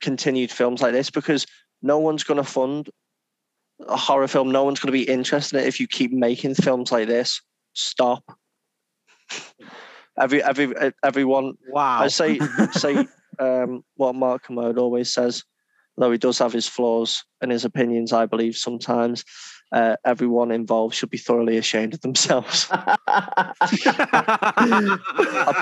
[0.00, 1.46] continued films like this because
[1.82, 2.88] no one's going to fund
[3.86, 4.50] a horror film.
[4.50, 7.42] No one's going to be interested in it if you keep making films like this.
[7.74, 8.22] Stop.
[10.18, 10.72] Every every
[11.02, 12.00] everyone wow.
[12.00, 12.38] I say
[12.72, 13.06] say
[13.40, 15.42] um, what Mark Kermode always says,
[15.96, 19.24] though he does have his flaws and his opinions, I believe sometimes
[19.72, 22.68] uh, everyone involved should be thoroughly ashamed of themselves.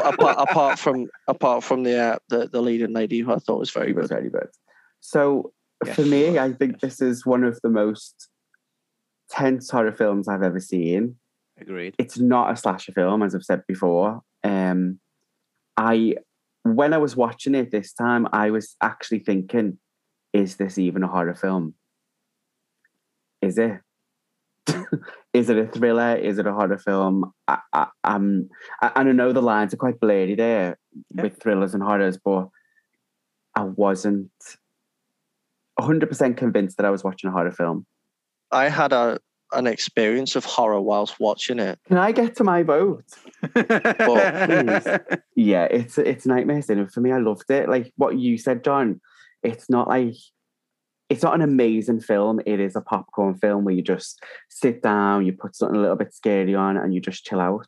[0.04, 3.70] Apart, apart from apart from the, uh, the the leading lady who I thought was
[3.70, 4.16] very It was good.
[4.16, 4.48] very good.
[5.00, 5.52] So
[5.84, 6.80] Yes, for me, I think yes.
[6.82, 8.28] this is one of the most
[9.30, 11.16] tense horror films I've ever seen.
[11.60, 11.94] Agreed.
[11.98, 14.20] It's not a slasher film, as I've said before.
[14.44, 15.00] Um,
[15.76, 16.16] I
[16.64, 19.78] when I was watching it this time, I was actually thinking,
[20.32, 21.74] is this even a horror film?
[23.40, 23.80] Is it?
[25.32, 26.14] is it a thriller?
[26.16, 27.32] Is it a horror film?
[27.48, 28.48] I, I, I'm,
[28.80, 30.78] I, and I know the lines are quite blurry there
[31.14, 31.22] Yeah.
[31.22, 32.48] with thrillers and horrors, but
[33.54, 34.30] I wasn't
[35.80, 37.86] 100% convinced that I was watching a horror film.
[38.50, 39.18] I had a
[39.54, 41.78] an experience of horror whilst watching it.
[41.86, 43.04] Can I get to my vote?
[45.34, 47.10] Yeah, it's it's nightmare cinema for me.
[47.12, 47.68] I loved it.
[47.68, 49.00] Like what you said, John.
[49.42, 50.14] It's not like
[51.12, 52.40] it's not an amazing film.
[52.46, 55.96] It is a popcorn film where you just sit down, you put something a little
[55.96, 57.66] bit scary on, and you just chill out.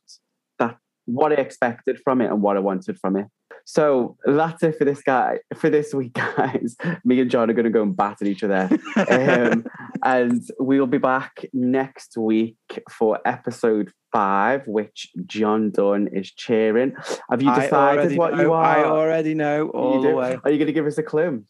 [0.58, 3.26] That what I expected from it and what I wanted from it.
[3.66, 6.74] So that's it for this guy for this week, guys.
[7.04, 8.70] Me and John are going to go and batter each other.
[9.10, 9.66] um,
[10.02, 12.56] and we'll be back next week
[12.90, 16.94] for episode five, which John Dunn is cheering.
[17.28, 18.64] Have you decided what know, you are?
[18.64, 20.38] I already know all the way.
[20.42, 21.44] Are you going to give us a clue?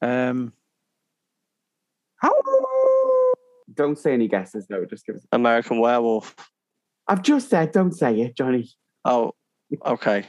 [0.00, 0.54] Um,
[3.74, 4.84] Don't say any guesses, though.
[4.84, 5.26] Just give us.
[5.32, 6.34] American Werewolf.
[7.08, 8.70] I've just said, don't say it, Johnny.
[9.04, 9.32] Oh,
[9.84, 10.24] okay.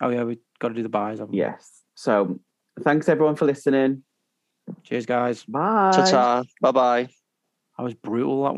[0.00, 1.18] oh yeah, we got to do the buys.
[1.18, 1.38] haven't we?
[1.38, 1.82] Yes.
[1.94, 2.38] So,
[2.82, 4.02] thanks everyone for listening.
[4.84, 5.44] Cheers, guys.
[5.44, 5.90] Bye.
[5.92, 6.44] Ta ta.
[6.60, 7.08] Bye bye.
[7.76, 8.44] I was brutal.
[8.44, 8.56] That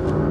[0.00, 0.23] one.